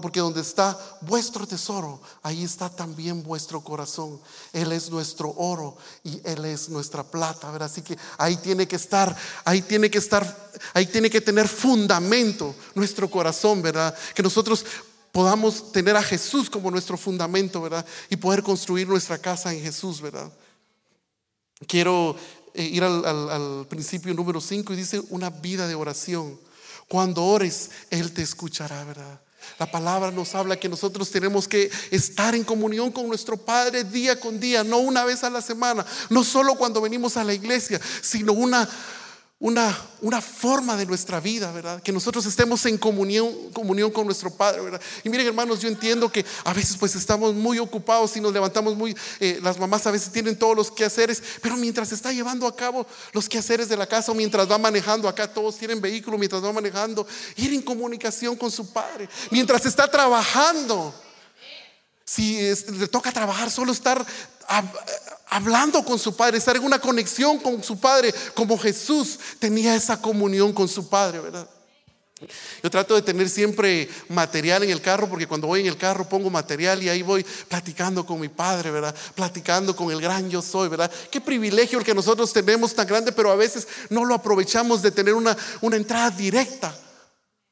porque 0.00 0.20
donde 0.20 0.40
está 0.40 0.78
vuestro 1.02 1.46
tesoro, 1.46 2.00
ahí 2.22 2.42
está 2.42 2.70
también 2.70 3.22
vuestro 3.22 3.60
corazón. 3.60 4.18
Él 4.52 4.72
es 4.72 4.90
nuestro 4.90 5.34
oro 5.36 5.76
y 6.02 6.20
Él 6.24 6.46
es 6.46 6.70
nuestra 6.70 7.02
plata, 7.02 7.50
¿verdad? 7.50 7.70
Así 7.70 7.82
que 7.82 7.98
ahí 8.16 8.36
tiene 8.36 8.66
que 8.66 8.76
estar, 8.76 9.14
ahí 9.44 9.60
tiene 9.60 9.90
que 9.90 9.98
estar, 9.98 10.50
ahí 10.72 10.86
tiene 10.86 11.10
que 11.10 11.20
tener 11.20 11.48
fundamento 11.48 12.54
nuestro 12.74 13.10
corazón, 13.10 13.60
¿verdad? 13.60 13.94
Que 14.14 14.22
nosotros 14.22 14.64
podamos 15.12 15.70
tener 15.70 15.96
a 15.96 16.02
Jesús 16.02 16.48
como 16.48 16.70
nuestro 16.70 16.96
fundamento, 16.96 17.60
¿verdad? 17.60 17.84
Y 18.08 18.16
poder 18.16 18.42
construir 18.42 18.88
nuestra 18.88 19.18
casa 19.18 19.52
en 19.52 19.60
Jesús, 19.60 20.00
¿verdad? 20.00 20.32
Quiero 21.68 22.16
eh, 22.54 22.62
ir 22.62 22.82
al, 22.84 23.04
al 23.04 23.66
principio 23.68 24.14
número 24.14 24.40
5 24.40 24.72
y 24.72 24.76
dice 24.76 25.02
una 25.10 25.28
vida 25.28 25.68
de 25.68 25.74
oración. 25.74 26.40
Cuando 26.88 27.24
ores, 27.24 27.70
Él 27.90 28.12
te 28.12 28.22
escuchará, 28.22 28.82
¿verdad? 28.84 29.23
La 29.58 29.70
palabra 29.70 30.10
nos 30.10 30.34
habla 30.34 30.58
que 30.58 30.68
nosotros 30.68 31.10
tenemos 31.10 31.46
que 31.46 31.70
estar 31.90 32.34
en 32.34 32.44
comunión 32.44 32.90
con 32.90 33.08
nuestro 33.08 33.36
Padre 33.36 33.84
día 33.84 34.18
con 34.18 34.40
día, 34.40 34.64
no 34.64 34.78
una 34.78 35.04
vez 35.04 35.24
a 35.24 35.30
la 35.30 35.42
semana, 35.42 35.84
no 36.10 36.24
solo 36.24 36.54
cuando 36.54 36.80
venimos 36.80 37.16
a 37.16 37.24
la 37.24 37.34
iglesia, 37.34 37.80
sino 38.00 38.32
una 38.32 38.68
una, 39.44 39.78
una, 40.00 40.22
forma 40.22 40.74
de 40.74 40.86
nuestra 40.86 41.20
vida, 41.20 41.52
¿verdad? 41.52 41.82
Que 41.82 41.92
nosotros 41.92 42.24
estemos 42.24 42.64
en 42.64 42.78
comunión, 42.78 43.30
comunión 43.52 43.90
con 43.90 44.06
nuestro 44.06 44.30
Padre, 44.30 44.62
¿verdad? 44.62 44.80
Y 45.02 45.10
miren, 45.10 45.26
hermanos, 45.26 45.60
yo 45.60 45.68
entiendo 45.68 46.10
que 46.10 46.24
a 46.44 46.54
veces 46.54 46.78
pues 46.78 46.94
estamos 46.94 47.34
muy 47.34 47.58
ocupados 47.58 48.16
y 48.16 48.22
nos 48.22 48.32
levantamos 48.32 48.74
muy, 48.74 48.96
eh, 49.20 49.38
las 49.42 49.58
mamás 49.58 49.86
a 49.86 49.90
veces 49.90 50.10
tienen 50.10 50.38
todos 50.38 50.56
los 50.56 50.70
quehaceres, 50.70 51.22
pero 51.42 51.58
mientras 51.58 51.92
está 51.92 52.10
llevando 52.10 52.46
a 52.46 52.56
cabo 52.56 52.86
los 53.12 53.28
quehaceres 53.28 53.68
de 53.68 53.76
la 53.76 53.86
casa 53.86 54.12
o 54.12 54.14
mientras 54.14 54.50
va 54.50 54.56
manejando, 54.56 55.10
acá 55.10 55.30
todos 55.30 55.58
tienen 55.58 55.78
vehículo, 55.78 56.16
mientras 56.16 56.42
va 56.42 56.50
manejando, 56.50 57.06
ir 57.36 57.52
en 57.52 57.60
comunicación 57.60 58.36
con 58.36 58.50
su 58.50 58.72
Padre, 58.72 59.10
mientras 59.30 59.66
está 59.66 59.90
trabajando. 59.90 60.94
Si 62.06 62.38
le 62.78 62.88
toca 62.88 63.12
trabajar, 63.12 63.50
solo 63.50 63.72
estar 63.72 64.06
hablando 65.34 65.84
con 65.84 65.98
su 65.98 66.14
Padre, 66.14 66.38
estar 66.38 66.54
en 66.54 66.62
una 66.62 66.78
conexión 66.78 67.40
con 67.40 67.60
su 67.60 67.80
Padre, 67.80 68.14
como 68.34 68.56
Jesús 68.56 69.18
tenía 69.40 69.74
esa 69.74 70.00
comunión 70.00 70.52
con 70.52 70.68
su 70.68 70.88
Padre, 70.88 71.18
¿verdad? 71.18 71.48
Yo 72.62 72.70
trato 72.70 72.94
de 72.94 73.02
tener 73.02 73.28
siempre 73.28 73.88
material 74.08 74.62
en 74.62 74.70
el 74.70 74.80
carro 74.80 75.08
porque 75.08 75.26
cuando 75.26 75.48
voy 75.48 75.60
en 75.60 75.66
el 75.66 75.76
carro 75.76 76.08
pongo 76.08 76.30
material 76.30 76.80
y 76.84 76.88
ahí 76.88 77.02
voy 77.02 77.26
platicando 77.48 78.06
con 78.06 78.20
mi 78.20 78.28
padre, 78.28 78.70
¿verdad? 78.70 78.94
Platicando 79.16 79.74
con 79.74 79.90
el 79.90 80.00
gran 80.00 80.30
yo 80.30 80.40
soy, 80.40 80.68
¿verdad? 80.68 80.90
Qué 81.10 81.20
privilegio 81.20 81.80
el 81.80 81.84
que 81.84 81.94
nosotros 81.94 82.32
tenemos 82.32 82.72
tan 82.72 82.86
grande, 82.86 83.10
pero 83.10 83.32
a 83.32 83.36
veces 83.36 83.66
no 83.90 84.04
lo 84.04 84.14
aprovechamos 84.14 84.82
de 84.82 84.92
tener 84.92 85.14
una, 85.14 85.36
una 85.60 85.76
entrada 85.76 86.10
directa 86.10 86.74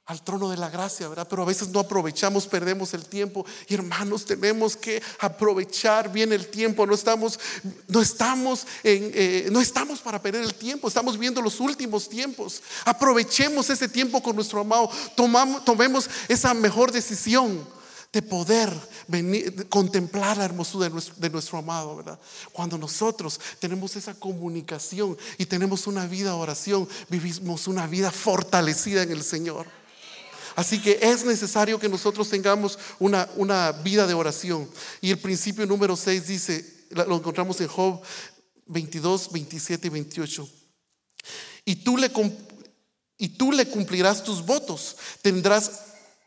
al 0.07 0.23
trono 0.23 0.51
de 0.51 0.57
la 0.57 0.69
gracia, 0.69 1.09
¿verdad? 1.09 1.29
Pero 1.31 1.43
a 1.43 1.47
veces 1.47 1.69
no 1.69 1.81
aprovechamos, 1.81 2.47
perdemos 2.47 2.93
el 2.93 3.05
tiempo. 3.05 3.47
Y 3.69 3.75
hermanos, 3.75 4.25
tenemos 4.25 4.77
que 4.77 5.01
aprovechar 5.21 6.11
bien 6.11 6.33
el 6.33 6.49
tiempo. 6.49 6.87
No 6.87 6.95
estamos, 6.95 7.39
no 7.87 8.03
estamos, 8.03 8.67
eh, 8.83 9.49
no 9.53 9.61
estamos 9.61 10.01
para 10.01 10.21
perder 10.21 10.43
el 10.43 10.55
tiempo. 10.55 10.89
Estamos 10.89 11.17
viendo 11.17 11.41
los 11.41 11.61
últimos 11.61 12.09
tiempos. 12.09 12.63
Aprovechemos 12.85 13.71
ese 13.71 13.89
tiempo 13.89 14.21
con 14.23 14.35
nuestro 14.35 14.61
amado. 14.61 14.91
Tomamos, 15.15 15.65
tomemos 15.65 16.11
esa 16.29 16.53
mejor 16.53 16.91
decisión 16.91 17.65
de 18.13 18.23
poder 18.23 18.71
venir, 19.07 19.69
contemplar 19.69 20.37
la 20.37 20.45
hermosura 20.45 20.85
de 20.85 20.91
nuestro, 20.91 21.15
de 21.17 21.31
nuestro, 21.31 21.59
amado, 21.59 21.97
¿verdad? 21.97 22.19
Cuando 22.53 22.77
nosotros 22.77 23.41
tenemos 23.59 23.97
esa 23.97 24.13
comunicación 24.15 25.17
y 25.39 25.47
tenemos 25.47 25.87
una 25.87 26.07
vida 26.07 26.31
de 26.31 26.37
oración, 26.37 26.87
vivimos 27.09 27.69
una 27.69 27.87
vida 27.87 28.11
fortalecida 28.11 29.03
en 29.03 29.13
el 29.13 29.23
Señor. 29.23 29.82
Así 30.55 30.81
que 30.81 30.99
es 31.01 31.25
necesario 31.25 31.79
que 31.79 31.89
nosotros 31.89 32.29
tengamos 32.29 32.79
una, 32.99 33.29
una 33.37 33.73
vida 33.73 34.07
de 34.07 34.15
oración. 34.15 34.69
Y 35.01 35.11
el 35.11 35.19
principio 35.19 35.67
número 35.67 35.97
6 35.97 36.27
dice, 36.27 36.87
lo 36.91 37.17
encontramos 37.17 37.61
en 37.61 37.69
Job 37.69 38.03
22, 38.67 39.33
27 39.33 39.87
y 39.87 39.91
28. 39.91 40.49
Y 41.65 41.77
tú 41.77 41.97
le, 41.97 42.11
y 43.19 43.29
tú 43.29 43.53
le 43.53 43.69
cumplirás 43.69 44.23
tus 44.25 44.45
votos, 44.45 44.97
tendrás, 45.23 45.85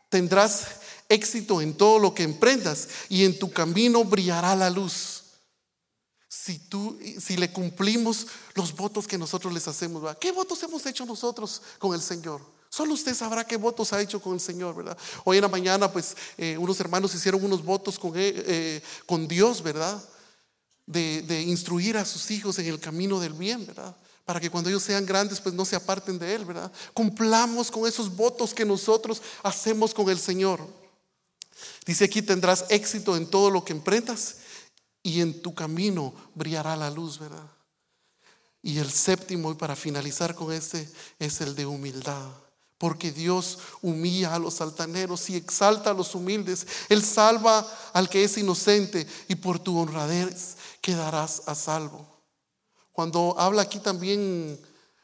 tendrás 0.08 0.66
éxito 1.08 1.60
en 1.60 1.76
todo 1.76 1.98
lo 1.98 2.14
que 2.14 2.22
emprendas 2.22 2.88
y 3.08 3.24
en 3.24 3.38
tu 3.38 3.50
camino 3.50 4.04
brillará 4.04 4.54
la 4.54 4.70
luz. 4.70 5.22
Si, 6.28 6.58
tú, 6.58 6.98
si 7.20 7.36
le 7.36 7.52
cumplimos 7.52 8.26
los 8.54 8.74
votos 8.74 9.06
que 9.06 9.18
nosotros 9.18 9.52
les 9.52 9.66
hacemos, 9.68 10.16
¿qué 10.20 10.32
votos 10.32 10.62
hemos 10.62 10.84
hecho 10.86 11.04
nosotros 11.04 11.62
con 11.78 11.94
el 11.94 12.00
Señor? 12.00 12.55
Solo 12.76 12.92
usted 12.92 13.14
sabrá 13.14 13.46
qué 13.46 13.56
votos 13.56 13.94
ha 13.94 14.02
hecho 14.02 14.20
con 14.20 14.34
el 14.34 14.40
Señor, 14.40 14.76
¿verdad? 14.76 14.98
Hoy 15.24 15.38
en 15.38 15.42
la 15.42 15.48
mañana, 15.48 15.90
pues, 15.90 16.14
eh, 16.36 16.58
unos 16.58 16.78
hermanos 16.78 17.14
hicieron 17.14 17.42
unos 17.42 17.64
votos 17.64 17.98
con, 17.98 18.12
eh, 18.14 18.82
con 19.06 19.26
Dios, 19.26 19.62
¿verdad? 19.62 19.98
De, 20.84 21.22
de, 21.22 21.40
instruir 21.40 21.96
a 21.96 22.04
sus 22.04 22.30
hijos 22.30 22.58
en 22.58 22.66
el 22.66 22.78
camino 22.78 23.18
del 23.18 23.32
bien, 23.32 23.64
¿verdad? 23.64 23.96
Para 24.26 24.40
que 24.40 24.50
cuando 24.50 24.68
ellos 24.68 24.82
sean 24.82 25.06
grandes, 25.06 25.40
pues 25.40 25.54
no 25.54 25.64
se 25.64 25.74
aparten 25.74 26.18
de 26.18 26.34
Él, 26.34 26.44
¿verdad? 26.44 26.70
Cumplamos 26.92 27.70
con 27.70 27.88
esos 27.88 28.14
votos 28.14 28.52
que 28.52 28.66
nosotros 28.66 29.22
hacemos 29.42 29.94
con 29.94 30.10
el 30.10 30.18
Señor. 30.18 30.60
Dice 31.86 32.04
aquí, 32.04 32.20
tendrás 32.20 32.66
éxito 32.68 33.16
en 33.16 33.26
todo 33.26 33.48
lo 33.48 33.64
que 33.64 33.72
emprendas 33.72 34.36
y 35.02 35.22
en 35.22 35.40
tu 35.40 35.54
camino 35.54 36.12
brillará 36.34 36.76
la 36.76 36.90
luz, 36.90 37.18
¿verdad? 37.18 37.50
Y 38.60 38.76
el 38.76 38.90
séptimo, 38.90 39.50
y 39.50 39.54
para 39.54 39.74
finalizar 39.76 40.34
con 40.34 40.52
este, 40.52 40.86
es 41.18 41.40
el 41.40 41.54
de 41.54 41.64
humildad. 41.64 42.45
Porque 42.78 43.10
Dios 43.10 43.58
humilla 43.80 44.34
a 44.34 44.38
los 44.38 44.60
altaneros 44.60 45.30
y 45.30 45.36
exalta 45.36 45.90
a 45.90 45.94
los 45.94 46.14
humildes. 46.14 46.66
Él 46.88 47.02
salva 47.02 47.66
al 47.92 48.08
que 48.08 48.24
es 48.24 48.36
inocente 48.36 49.06
y 49.28 49.36
por 49.36 49.58
tu 49.58 49.78
honradez 49.78 50.56
quedarás 50.82 51.42
a 51.46 51.54
salvo. 51.54 52.06
Cuando 52.92 53.34
habla 53.38 53.62
aquí 53.62 53.78
también, 53.78 54.60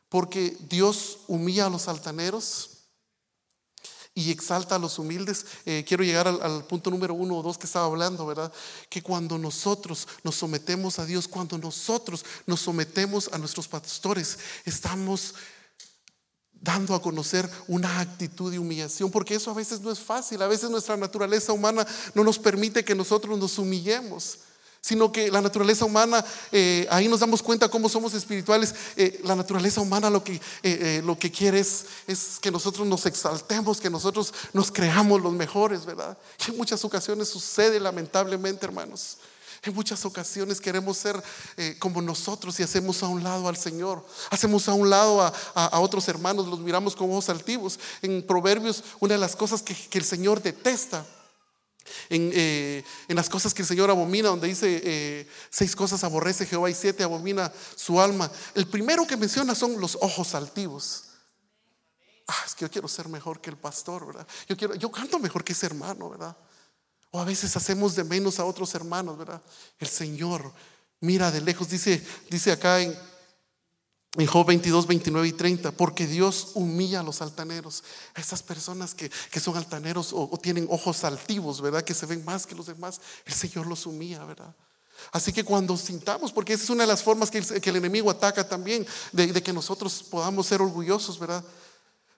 porque 0.08 0.56
Dios 0.68 1.20
humilla 1.28 1.66
a 1.66 1.70
los 1.70 1.88
altaneros 1.88 2.72
y 4.14 4.30
exalta 4.30 4.76
a 4.76 4.78
los 4.78 4.98
humildes, 4.98 5.46
eh, 5.64 5.84
quiero 5.86 6.04
llegar 6.04 6.28
al, 6.28 6.42
al, 6.42 6.64
punto 6.66 6.90
número 6.90 7.14
uno 7.14 7.38
o 7.38 7.42
dos 7.42 7.56
que 7.56 7.66
estaba 7.66 7.86
hablando, 7.86 8.26
¿verdad? 8.26 8.52
Que 8.90 9.02
cuando 9.02 9.38
nosotros 9.38 10.06
nos 10.22 10.36
sometemos 10.36 10.98
a 10.98 11.06
Dios, 11.06 11.26
cuando 11.26 11.56
nosotros 11.56 12.24
nos 12.46 12.60
sometemos 12.60 13.30
a 13.32 13.38
nuestros 13.38 13.68
pastores, 13.68 14.38
estamos 14.66 15.34
dando 16.62 16.94
a 16.94 17.02
conocer 17.02 17.48
una 17.66 18.00
actitud 18.00 18.50
de 18.50 18.58
humillación, 18.58 19.10
porque 19.10 19.34
eso 19.34 19.50
a 19.50 19.54
veces 19.54 19.80
no 19.80 19.90
es 19.90 19.98
fácil, 19.98 20.40
a 20.40 20.46
veces 20.46 20.70
nuestra 20.70 20.96
naturaleza 20.96 21.52
humana 21.52 21.86
no 22.14 22.24
nos 22.24 22.38
permite 22.38 22.84
que 22.84 22.94
nosotros 22.94 23.38
nos 23.38 23.58
humillemos, 23.58 24.38
sino 24.80 25.12
que 25.12 25.30
la 25.30 25.40
naturaleza 25.40 25.84
humana, 25.84 26.24
eh, 26.50 26.86
ahí 26.90 27.08
nos 27.08 27.20
damos 27.20 27.42
cuenta 27.42 27.68
cómo 27.68 27.88
somos 27.88 28.14
espirituales, 28.14 28.74
eh, 28.96 29.20
la 29.24 29.36
naturaleza 29.36 29.80
humana 29.80 30.08
lo 30.08 30.22
que, 30.24 30.40
eh, 30.62 31.02
lo 31.04 31.18
que 31.18 31.30
quiere 31.30 31.60
es, 31.60 31.84
es, 32.06 32.38
que 32.40 32.50
nosotros 32.50 32.86
nos 32.86 33.06
exaltemos, 33.06 33.80
que 33.80 33.90
nosotros 33.90 34.32
nos 34.52 34.70
creamos 34.72 35.20
los 35.20 35.32
mejores, 35.32 35.84
¿verdad? 35.84 36.16
Y 36.46 36.50
en 36.50 36.56
muchas 36.56 36.84
ocasiones 36.84 37.28
sucede 37.28 37.78
lamentablemente, 37.78 38.66
hermanos. 38.66 39.18
En 39.64 39.74
muchas 39.74 40.04
ocasiones 40.04 40.60
queremos 40.60 40.98
ser 40.98 41.22
eh, 41.56 41.76
como 41.78 42.02
nosotros 42.02 42.58
y 42.58 42.64
hacemos 42.64 43.00
a 43.04 43.06
un 43.06 43.22
lado 43.22 43.46
al 43.46 43.56
Señor. 43.56 44.04
Hacemos 44.30 44.68
a 44.68 44.74
un 44.74 44.90
lado 44.90 45.20
a, 45.54 45.78
otros 45.78 46.08
hermanos, 46.08 46.48
los 46.48 46.58
miramos 46.58 46.96
con 46.96 47.08
ojos 47.10 47.28
altivos. 47.28 47.78
En 48.02 48.26
Proverbios, 48.26 48.82
una 48.98 49.14
de 49.14 49.20
las 49.20 49.36
cosas 49.36 49.62
que, 49.62 49.76
el 49.92 50.04
Señor 50.04 50.42
detesta, 50.42 51.06
eh, 52.10 52.82
en, 53.06 53.14
las 53.14 53.28
cosas 53.28 53.54
que 53.54 53.62
el 53.62 53.68
Señor 53.68 53.88
abomina, 53.88 54.30
donde 54.30 54.48
dice 54.48 54.80
eh, 54.84 55.28
seis 55.48 55.76
cosas 55.76 56.02
aborrece 56.02 56.44
Jehová 56.44 56.68
y 56.68 56.74
siete 56.74 57.04
abomina 57.04 57.52
su 57.76 58.00
alma. 58.00 58.28
El 58.56 58.66
primero 58.66 59.06
que 59.06 59.16
menciona 59.16 59.54
son 59.54 59.80
los 59.80 59.96
ojos 60.00 60.34
altivos. 60.34 61.04
Ah, 62.26 62.42
es 62.44 62.56
que 62.56 62.64
yo 62.64 62.70
quiero 62.70 62.88
ser 62.88 63.08
mejor 63.08 63.40
que 63.40 63.50
el 63.50 63.56
pastor, 63.56 64.06
¿verdad? 64.08 64.26
Yo, 64.48 64.56
quiero, 64.56 64.74
yo 64.74 64.90
canto 64.90 65.20
mejor 65.20 65.44
que 65.44 65.52
ese 65.52 65.66
hermano, 65.66 66.10
¿verdad? 66.10 66.36
O 67.12 67.20
a 67.20 67.24
veces 67.24 67.56
hacemos 67.56 67.94
de 67.94 68.04
menos 68.04 68.40
a 68.40 68.44
otros 68.44 68.74
hermanos, 68.74 69.16
¿verdad? 69.16 69.40
El 69.78 69.88
Señor 69.88 70.52
mira 71.02 71.30
de 71.30 71.40
lejos, 71.40 71.68
dice, 71.68 72.02
dice 72.30 72.52
acá 72.52 72.80
en, 72.80 72.96
en 74.16 74.26
Job 74.26 74.46
22, 74.46 74.86
29 74.86 75.28
y 75.28 75.32
30, 75.32 75.72
porque 75.72 76.06
Dios 76.06 76.52
humilla 76.54 77.00
a 77.00 77.02
los 77.02 77.20
altaneros, 77.20 77.84
a 78.14 78.20
esas 78.20 78.42
personas 78.42 78.94
que, 78.94 79.10
son 79.40 79.56
altaneros 79.56 80.12
o, 80.12 80.38
tienen 80.40 80.66
ojos 80.70 81.04
altivos, 81.04 81.60
¿verdad? 81.60 81.82
Que 81.82 81.92
se 81.92 82.06
ven 82.06 82.24
más 82.24 82.46
que 82.46 82.54
los 82.54 82.66
demás, 82.66 83.00
el 83.26 83.34
Señor 83.34 83.66
los 83.66 83.84
humilla, 83.84 84.24
¿verdad? 84.24 84.54
Así 85.10 85.32
que 85.32 85.44
cuando 85.44 85.76
sintamos, 85.76 86.32
porque 86.32 86.52
esa 86.52 86.64
es 86.64 86.70
una 86.70 86.84
de 86.84 86.88
las 86.88 87.02
formas 87.02 87.30
que 87.30 87.38
el, 87.38 87.76
enemigo 87.76 88.10
ataca 88.10 88.48
también, 88.48 88.86
de, 89.10 89.26
de 89.26 89.42
que 89.42 89.52
nosotros 89.52 90.04
podamos 90.04 90.46
ser 90.46 90.62
orgullosos, 90.62 91.18
¿verdad? 91.18 91.44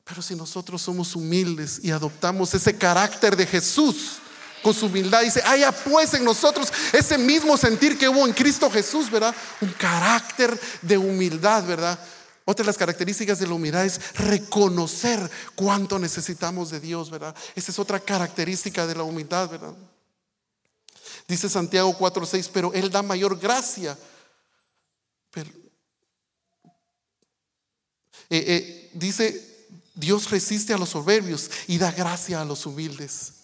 Pero 0.05 0.21
si 0.21 0.35
nosotros 0.35 0.83
somos 0.83 1.17
humildes 1.17 1.81
y 1.83 1.91
adoptamos 1.91 2.53
ese 2.53 2.77
carácter 2.77 3.35
de 3.35 3.47
Jesús, 3.47 4.19
con 4.65 4.75
su 4.75 4.87
humildad. 4.87 5.23
Dice, 5.23 5.43
haya 5.45 5.71
pues 5.71 6.15
en 6.15 6.25
nosotros 6.25 6.73
ese 6.93 7.19
mismo 7.19 7.57
sentir 7.59 7.99
que 7.99 8.09
hubo 8.09 8.27
en 8.27 8.33
Cristo 8.33 8.71
Jesús, 8.71 9.11
¿verdad? 9.11 9.35
Un 9.61 9.71
carácter 9.75 10.59
de 10.81 10.97
humildad, 10.97 11.65
¿verdad? 11.65 11.99
Otra 12.47 12.63
de 12.63 12.69
las 12.69 12.79
características 12.79 13.39
de 13.39 13.47
la 13.47 13.53
humildad 13.53 13.85
es 13.85 14.01
reconocer 14.15 15.31
cuánto 15.55 15.99
necesitamos 15.99 16.71
de 16.71 16.81
Dios, 16.81 17.11
¿verdad? 17.11 17.37
Esa 17.55 17.71
es 17.71 17.79
otra 17.79 18.01
característica 18.01 18.87
de 18.87 18.95
la 18.95 19.03
humildad, 19.03 19.51
¿verdad? 19.51 19.75
Dice 21.29 21.51
Santiago 21.51 21.97
4:6, 21.97 22.49
pero 22.51 22.73
Él 22.73 22.91
da 22.91 23.03
mayor 23.03 23.39
gracia. 23.39 23.97
Eh, 25.37 25.45
eh, 28.31 28.91
dice, 28.95 29.69
Dios 29.95 30.31
resiste 30.31 30.73
a 30.73 30.79
los 30.79 30.89
soberbios 30.89 31.51
y 31.67 31.77
da 31.77 31.93
gracia 31.93 32.41
a 32.41 32.45
los 32.47 32.65
humildes. 32.65 33.44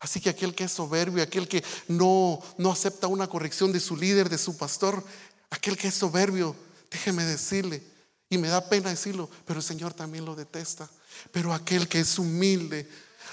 Así 0.00 0.20
que 0.20 0.30
aquel 0.30 0.54
que 0.54 0.64
es 0.64 0.72
soberbio, 0.72 1.22
aquel 1.22 1.48
que 1.48 1.64
no, 1.88 2.40
no 2.56 2.70
acepta 2.70 3.06
una 3.08 3.26
corrección 3.26 3.72
de 3.72 3.80
su 3.80 3.96
líder, 3.96 4.28
de 4.28 4.38
su 4.38 4.56
pastor, 4.56 5.02
aquel 5.50 5.76
que 5.76 5.88
es 5.88 5.94
soberbio, 5.94 6.54
déjeme 6.90 7.24
decirle, 7.24 7.82
y 8.30 8.38
me 8.38 8.48
da 8.48 8.68
pena 8.68 8.90
decirlo, 8.90 9.28
pero 9.44 9.58
el 9.58 9.64
Señor 9.64 9.94
también 9.94 10.24
lo 10.24 10.34
detesta. 10.34 10.88
Pero 11.32 11.52
aquel 11.52 11.88
que 11.88 12.00
es 12.00 12.18
humilde, 12.18 12.88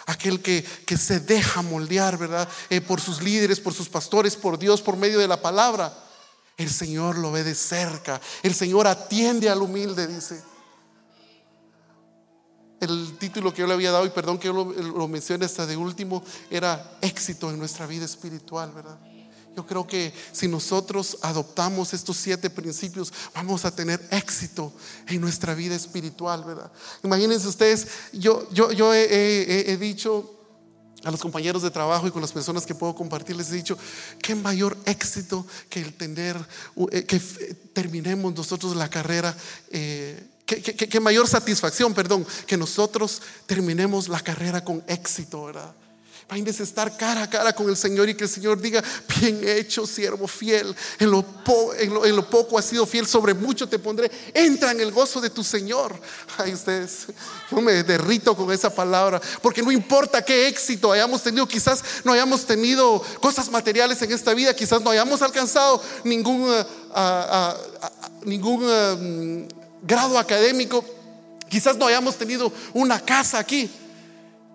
aquel 0.08 0.42
que, 0.42 0.64
que 0.64 0.98
se 0.98 1.20
deja 1.20 1.62
moldear, 1.62 2.18
¿verdad? 2.18 2.50
Eh, 2.70 2.82
por 2.82 3.02
sus 3.02 3.22
líderes, 3.22 3.60
por 3.60 3.74
sus 3.74 3.90
pastores, 3.90 4.36
por 4.36 4.58
Dios, 4.58 4.82
por 4.82 4.98
medio 4.98 5.20
de 5.20 5.28
la 5.28 5.42
palabra, 5.42 5.94
el 6.58 6.72
Señor 6.72 7.18
lo 7.18 7.32
ve 7.32 7.44
de 7.44 7.54
cerca. 7.54 8.22
El 8.42 8.56
Señor 8.56 8.88
atiende 8.88 9.50
al 9.50 9.62
humilde, 9.62 10.08
dice. 10.08 10.42
El 12.80 13.18
título 13.18 13.54
que 13.54 13.62
yo 13.62 13.68
le 13.68 13.74
había 13.74 13.92
dado, 13.92 14.06
y 14.06 14.10
perdón 14.10 14.38
que 14.38 14.48
yo 14.48 14.54
lo, 14.54 14.66
lo 14.66 15.08
mencione 15.08 15.46
hasta 15.46 15.66
de 15.66 15.78
último, 15.78 16.24
era 16.50 16.98
éxito 17.02 17.50
en 17.50 17.58
nuestra 17.58 17.88
vida 17.88 18.06
espiritual, 18.06 18.72
¿verdad? 18.72 19.00
Yo 19.56 19.66
creo 19.66 19.88
que 19.88 20.14
si 20.34 20.48
nosotros 20.48 21.18
adoptamos 21.22 21.94
estos 21.94 22.18
siete 22.18 22.50
principios, 22.50 23.14
vamos 23.34 23.64
a 23.64 23.74
tener 23.74 24.06
éxito 24.12 24.74
en 25.08 25.22
nuestra 25.22 25.54
vida 25.56 25.76
espiritual, 25.76 26.44
¿verdad? 26.44 26.72
Imagínense 27.04 27.48
ustedes, 27.48 27.88
yo, 28.12 28.50
yo, 28.52 28.72
yo 28.74 28.94
he, 28.94 29.78
dicho 29.80 30.32
a 31.04 31.12
los 31.12 31.22
compañeros 31.22 31.62
de 31.62 31.72
trabajo 31.72 32.08
y 32.08 32.12
con 32.12 32.22
las 32.22 32.34
personas 32.34 32.66
que 32.66 32.76
puedo 32.76 32.96
compartir, 32.96 33.36
les 33.38 33.50
he 33.52 33.56
dicho, 33.56 33.78
qué 34.22 34.36
mayor 34.36 34.78
éxito 34.86 35.46
que 35.70 35.80
el 35.80 35.94
tener, 35.94 36.36
eh, 36.92 37.06
que 37.06 37.20
terminemos 37.74 38.36
nosotros 38.36 38.76
la 38.76 38.90
carrera. 38.90 39.36
Eh, 39.70 40.32
qué 40.46 41.00
mayor 41.00 41.28
satisfacción, 41.28 41.94
perdón, 41.94 42.26
que 42.46 42.58
nosotros 42.58 43.22
terminemos 43.46 44.08
la 44.08 44.20
carrera 44.20 44.64
con 44.64 44.84
éxito, 44.88 45.46
¿verdad? 45.46 45.74
Imagínese 46.28 46.64
estar 46.64 46.98
cara 46.98 47.24
a 47.24 47.30
cara 47.30 47.54
con 47.54 47.70
el 47.70 47.78
Señor 47.78 48.10
y 48.10 48.16
que 48.16 48.24
el 48.24 48.30
Señor 48.30 48.60
diga, 48.60 48.84
bien 49.20 49.42
hecho, 49.44 49.86
siervo 49.86 50.28
fiel, 50.28 50.76
en 50.98 51.12
lo, 51.12 51.24
en 51.78 52.16
lo, 52.16 52.28
poco 52.28 52.58
has 52.58 52.66
sido 52.66 52.88
fiel, 52.88 53.06
sobre 53.06 53.36
mucho 53.36 53.70
te 53.70 53.78
pondré, 53.78 54.10
entra 54.34 54.72
en 54.72 54.82
el 54.82 54.92
gozo 54.92 55.22
de 55.22 55.30
tu 55.30 55.44
Señor. 55.44 55.96
Ay, 56.40 56.54
ustedes, 56.54 57.06
yo 57.52 57.62
me 57.62 57.84
derrito 57.84 58.36
con 58.36 58.52
esa 58.52 58.74
palabra, 58.74 59.22
porque 59.40 59.62
no 59.62 59.72
importa 59.72 60.26
qué 60.26 60.48
éxito 60.48 60.92
hayamos 60.92 61.22
tenido, 61.22 61.48
quizás 61.48 61.84
no 62.04 62.14
hayamos 62.14 62.44
tenido 62.44 63.04
cosas 63.22 63.48
materiales 63.52 64.02
en 64.02 64.12
esta 64.12 64.34
vida, 64.34 64.56
quizás 64.56 64.82
no 64.82 64.90
hayamos 64.90 65.22
alcanzado 65.22 65.80
ningún, 66.04 66.52
ah, 66.92 67.56
ningún 68.24 69.48
grado 69.86 70.18
académico, 70.18 70.84
quizás 71.50 71.78
no 71.78 71.88
hayamos 71.88 72.18
tenido 72.18 72.52
una 72.74 73.00
casa 73.00 73.40
aquí, 73.40 73.70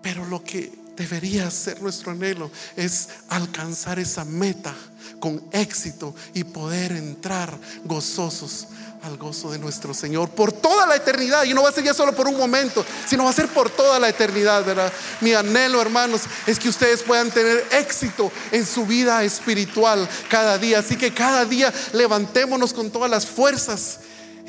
pero 0.01 0.25
lo 0.25 0.43
que 0.43 0.71
debería 0.95 1.49
ser 1.49 1.81
nuestro 1.81 2.11
anhelo 2.11 2.51
es 2.75 3.09
alcanzar 3.29 3.99
esa 3.99 4.25
meta 4.25 4.75
con 5.19 5.43
éxito 5.51 6.13
y 6.33 6.43
poder 6.43 6.91
entrar 6.91 7.57
gozosos 7.85 8.67
al 9.03 9.17
gozo 9.17 9.51
de 9.51 9.57
nuestro 9.57 9.93
Señor 9.93 10.29
por 10.29 10.51
toda 10.51 10.85
la 10.85 10.95
eternidad. 10.95 11.43
Y 11.45 11.53
no 11.53 11.63
va 11.63 11.69
a 11.69 11.71
ser 11.71 11.83
ya 11.83 11.93
solo 11.93 12.13
por 12.13 12.27
un 12.27 12.37
momento, 12.37 12.85
sino 13.07 13.23
va 13.23 13.31
a 13.31 13.33
ser 13.33 13.47
por 13.47 13.69
toda 13.69 13.99
la 13.99 14.09
eternidad, 14.09 14.63
¿verdad? 14.63 14.91
Mi 15.21 15.33
anhelo, 15.33 15.81
hermanos, 15.81 16.21
es 16.45 16.59
que 16.59 16.69
ustedes 16.69 17.01
puedan 17.01 17.31
tener 17.31 17.65
éxito 17.71 18.31
en 18.51 18.65
su 18.65 18.85
vida 18.85 19.23
espiritual 19.23 20.07
cada 20.29 20.57
día. 20.57 20.79
Así 20.79 20.97
que 20.97 21.13
cada 21.13 21.45
día 21.45 21.73
levantémonos 21.93 22.73
con 22.73 22.91
todas 22.91 23.09
las 23.09 23.25
fuerzas 23.25 23.99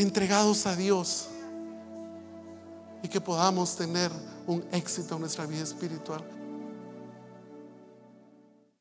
entregados 0.03 0.67
a 0.67 0.77
Dios 0.77 1.29
y 3.03 3.09
que 3.09 3.21
podamos 3.21 3.77
tener 3.77 4.11
un 4.47 4.65
éxito 4.73 5.15
en 5.15 5.21
nuestra 5.23 5.47
vida 5.47 5.63
espiritual. 5.63 6.23